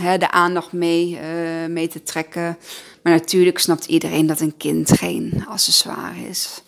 hè, 0.00 0.18
de 0.18 0.30
aandacht 0.30 0.72
mee, 0.72 1.10
uh, 1.10 1.66
mee 1.68 1.88
te 1.88 2.02
trekken. 2.02 2.58
Maar 3.02 3.12
natuurlijk 3.12 3.58
snapt 3.58 3.86
iedereen 3.86 4.26
dat 4.26 4.40
een 4.40 4.56
kind 4.56 4.92
geen 4.92 5.44
accessoire 5.48 6.28
is. 6.28 6.62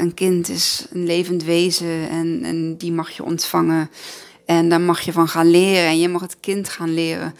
Een 0.00 0.14
kind 0.14 0.48
is 0.48 0.86
een 0.90 1.04
levend 1.04 1.44
wezen 1.44 2.08
en, 2.08 2.40
en 2.42 2.76
die 2.76 2.92
mag 2.92 3.10
je 3.10 3.24
ontvangen. 3.24 3.90
En 4.44 4.68
daar 4.68 4.80
mag 4.80 5.00
je 5.00 5.12
van 5.12 5.28
gaan 5.28 5.50
leren 5.50 5.88
en 5.88 5.98
je 5.98 6.08
mag 6.08 6.20
het 6.20 6.40
kind 6.40 6.68
gaan 6.68 6.94
leren. 6.94 7.34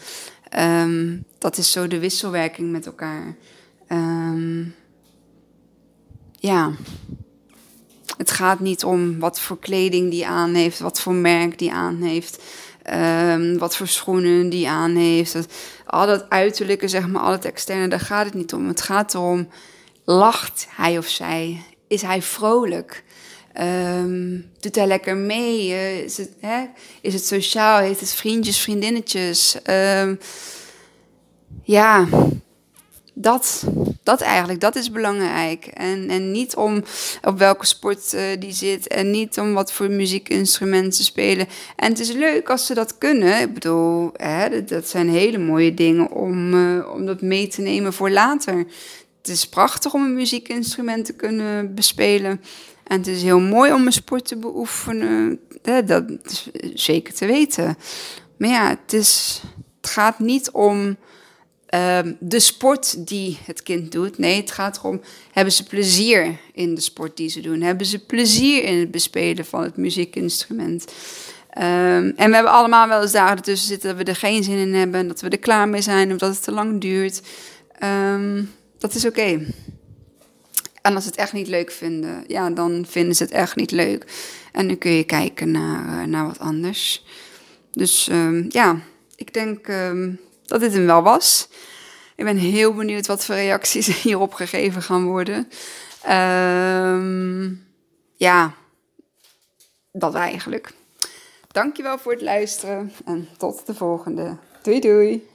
Um, 0.59 1.23
dat 1.37 1.57
is 1.57 1.71
zo 1.71 1.87
de 1.87 1.99
wisselwerking 1.99 2.71
met 2.71 2.85
elkaar. 2.85 3.35
Um, 3.87 4.75
ja. 6.39 6.71
Het 8.17 8.31
gaat 8.31 8.59
niet 8.59 8.83
om 8.83 9.19
wat 9.19 9.39
voor 9.39 9.59
kleding 9.59 10.11
die 10.11 10.27
aan 10.27 10.53
heeft, 10.53 10.79
wat 10.79 11.01
voor 11.01 11.13
merk 11.13 11.59
die 11.59 11.71
aan 11.71 12.01
heeft, 12.01 12.43
um, 12.93 13.57
wat 13.57 13.75
voor 13.75 13.87
schoenen 13.87 14.49
die 14.49 14.69
aan 14.69 14.95
heeft. 14.95 15.35
Al 15.85 16.05
dat 16.05 16.29
uiterlijke, 16.29 16.87
zeg 16.87 17.07
maar, 17.07 17.21
al 17.21 17.31
het 17.31 17.45
externe, 17.45 17.87
daar 17.87 17.99
gaat 17.99 18.25
het 18.25 18.33
niet 18.33 18.53
om. 18.53 18.67
Het 18.67 18.81
gaat 18.81 19.13
erom, 19.13 19.47
lacht 20.05 20.67
hij 20.69 20.97
of 20.97 21.07
zij? 21.07 21.61
Is 21.87 22.01
hij 22.01 22.21
vrolijk? 22.21 23.03
Um, 23.61 24.51
doet 24.59 24.75
hij 24.75 24.87
lekker 24.87 25.15
mee? 25.15 25.69
Is, 26.03 26.17
het, 26.17 26.29
hè? 26.39 26.65
is 27.01 27.13
het 27.13 27.25
sociaal? 27.25 27.79
Heeft 27.79 27.99
het 27.99 28.13
vriendjes, 28.13 28.59
vriendinnetjes? 28.59 29.57
Um, 29.69 30.19
ja, 31.63 32.07
dat, 33.19 33.63
dat 34.03 34.21
eigenlijk, 34.21 34.59
dat 34.59 34.75
is 34.75 34.91
belangrijk. 34.91 35.65
En, 35.65 36.09
en 36.09 36.31
niet 36.31 36.55
om 36.55 36.83
op 37.23 37.37
welke 37.37 37.65
sport 37.65 38.13
uh, 38.13 38.21
die 38.39 38.53
zit 38.53 38.87
en 38.87 39.11
niet 39.11 39.39
om 39.39 39.53
wat 39.53 39.71
voor 39.71 39.89
muziekinstrumenten 39.91 41.03
spelen. 41.03 41.47
En 41.75 41.89
het 41.89 41.99
is 41.99 42.11
leuk 42.11 42.49
als 42.49 42.65
ze 42.65 42.73
dat 42.73 42.97
kunnen. 42.97 43.41
Ik 43.41 43.53
bedoel, 43.53 44.09
hè, 44.13 44.63
dat 44.63 44.87
zijn 44.87 45.09
hele 45.09 45.37
mooie 45.37 45.73
dingen 45.73 46.11
om, 46.11 46.53
uh, 46.53 46.89
om 46.93 47.05
dat 47.05 47.21
mee 47.21 47.47
te 47.47 47.61
nemen 47.61 47.93
voor 47.93 48.09
later. 48.09 48.57
Het 49.17 49.27
is 49.27 49.49
prachtig 49.49 49.93
om 49.93 50.03
een 50.03 50.15
muziekinstrument 50.15 51.05
te 51.05 51.13
kunnen 51.13 51.75
bespelen. 51.75 52.41
En 52.83 52.97
het 52.97 53.07
is 53.07 53.23
heel 53.23 53.39
mooi 53.39 53.73
om 53.73 53.85
een 53.85 53.91
sport 53.91 54.25
te 54.25 54.37
beoefenen. 54.37 55.39
Hè, 55.61 55.83
dat 55.83 56.03
is 56.23 56.49
zeker 56.73 57.13
te 57.13 57.25
weten. 57.25 57.77
Maar 58.37 58.49
ja, 58.49 58.69
het, 58.69 58.93
is, 58.93 59.41
het 59.81 59.89
gaat 59.89 60.19
niet 60.19 60.51
om 60.51 60.97
Ehm, 61.67 62.13
de 62.19 62.39
sport 62.39 63.07
die 63.07 63.37
het 63.45 63.63
kind 63.63 63.91
doet. 63.91 64.17
Nee, 64.17 64.35
het 64.35 64.51
gaat 64.51 64.77
erom, 64.77 65.01
hebben 65.31 65.53
ze 65.53 65.63
plezier 65.63 66.37
in 66.53 66.75
de 66.75 66.81
sport 66.81 67.17
die 67.17 67.29
ze 67.29 67.41
doen? 67.41 67.61
Hebben 67.61 67.85
ze 67.85 68.05
plezier 68.05 68.63
in 68.63 68.79
het 68.79 68.91
bespelen 68.91 69.45
van 69.45 69.63
het 69.63 69.77
muziekinstrument? 69.77 70.85
Um, 71.57 71.63
en 72.15 72.29
we 72.29 72.33
hebben 72.35 72.51
allemaal 72.51 72.87
wel 72.87 73.01
eens 73.01 73.11
dagen 73.11 73.37
ertussen 73.37 73.67
zitten 73.67 73.89
dat 73.89 73.97
we 73.97 74.11
er 74.11 74.17
geen 74.17 74.43
zin 74.43 74.57
in 74.57 74.73
hebben, 74.73 75.07
dat 75.07 75.21
we 75.21 75.29
er 75.29 75.39
klaar 75.39 75.69
mee 75.69 75.81
zijn 75.81 76.11
of 76.11 76.17
dat 76.17 76.33
het 76.33 76.43
te 76.43 76.51
lang 76.51 76.81
duurt. 76.81 77.21
Um, 77.83 78.51
dat 78.77 78.93
is 78.93 79.05
oké. 79.05 79.45
En 80.81 80.95
als 80.95 81.03
ze 81.03 81.09
het 81.09 81.19
echt 81.19 81.33
niet 81.33 81.47
leuk 81.47 81.71
vinden, 81.71 82.23
ja, 82.27 82.49
dan 82.49 82.85
vinden 82.87 83.15
ze 83.15 83.23
het 83.23 83.31
echt 83.31 83.55
niet 83.55 83.71
leuk. 83.71 84.05
En 84.51 84.67
dan 84.67 84.77
kun 84.77 84.91
je 84.91 85.03
kijken 85.03 85.51
naar, 85.51 85.85
uh, 85.85 86.03
naar 86.03 86.25
wat 86.25 86.39
anders. 86.39 87.05
Dus 87.71 88.09
ja, 88.49 88.79
ik 89.15 89.33
denk 89.33 89.67
dat 90.47 90.59
dit 90.59 90.73
hem 90.73 90.85
wel 90.85 91.01
was. 91.01 91.47
Ik 92.15 92.25
ben 92.25 92.37
heel 92.37 92.73
benieuwd 92.73 93.07
wat 93.07 93.25
voor 93.25 93.35
reacties 93.35 94.01
hierop 94.03 94.33
gegeven 94.33 94.81
gaan 94.81 95.05
worden. 95.05 95.49
Um, 96.09 97.65
ja, 98.15 98.53
dat 99.91 100.13
eigenlijk. 100.13 100.73
Dankjewel 101.51 101.97
voor 101.97 102.11
het 102.11 102.21
luisteren 102.21 102.91
en 103.05 103.27
tot 103.37 103.65
de 103.65 103.73
volgende. 103.73 104.37
Doei 104.61 104.79
doei. 104.79 105.27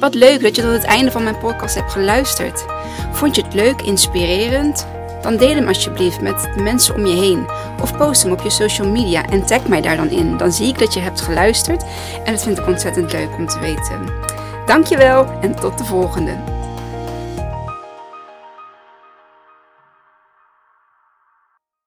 Wat 0.00 0.14
leuk 0.14 0.42
dat 0.42 0.56
je 0.56 0.62
tot 0.62 0.72
het 0.72 0.84
einde 0.84 1.10
van 1.10 1.22
mijn 1.22 1.38
podcast 1.38 1.74
hebt 1.74 1.92
geluisterd. 1.92 2.64
Vond 3.12 3.36
je 3.36 3.42
het 3.42 3.54
leuk, 3.54 3.82
inspirerend? 3.82 4.97
Dan 5.22 5.36
deel 5.36 5.54
hem 5.54 5.68
alsjeblieft 5.68 6.20
met 6.20 6.48
de 6.56 6.62
mensen 6.62 6.94
om 6.94 7.06
je 7.06 7.20
heen. 7.20 7.46
Of 7.82 7.96
post 7.96 8.22
hem 8.22 8.32
op 8.32 8.40
je 8.40 8.50
social 8.50 8.88
media 8.88 9.24
en 9.24 9.46
tag 9.46 9.66
mij 9.66 9.80
daar 9.80 9.96
dan 9.96 10.10
in. 10.10 10.36
Dan 10.36 10.52
zie 10.52 10.68
ik 10.68 10.78
dat 10.78 10.94
je 10.94 11.00
hebt 11.00 11.20
geluisterd 11.20 11.84
en 12.24 12.32
dat 12.32 12.42
vind 12.42 12.58
ik 12.58 12.66
ontzettend 12.66 13.12
leuk 13.12 13.36
om 13.38 13.46
te 13.46 13.58
weten. 13.58 14.00
Dankjewel 14.66 15.26
en 15.40 15.54
tot 15.54 15.78
de 15.78 15.84
volgende. 15.84 16.57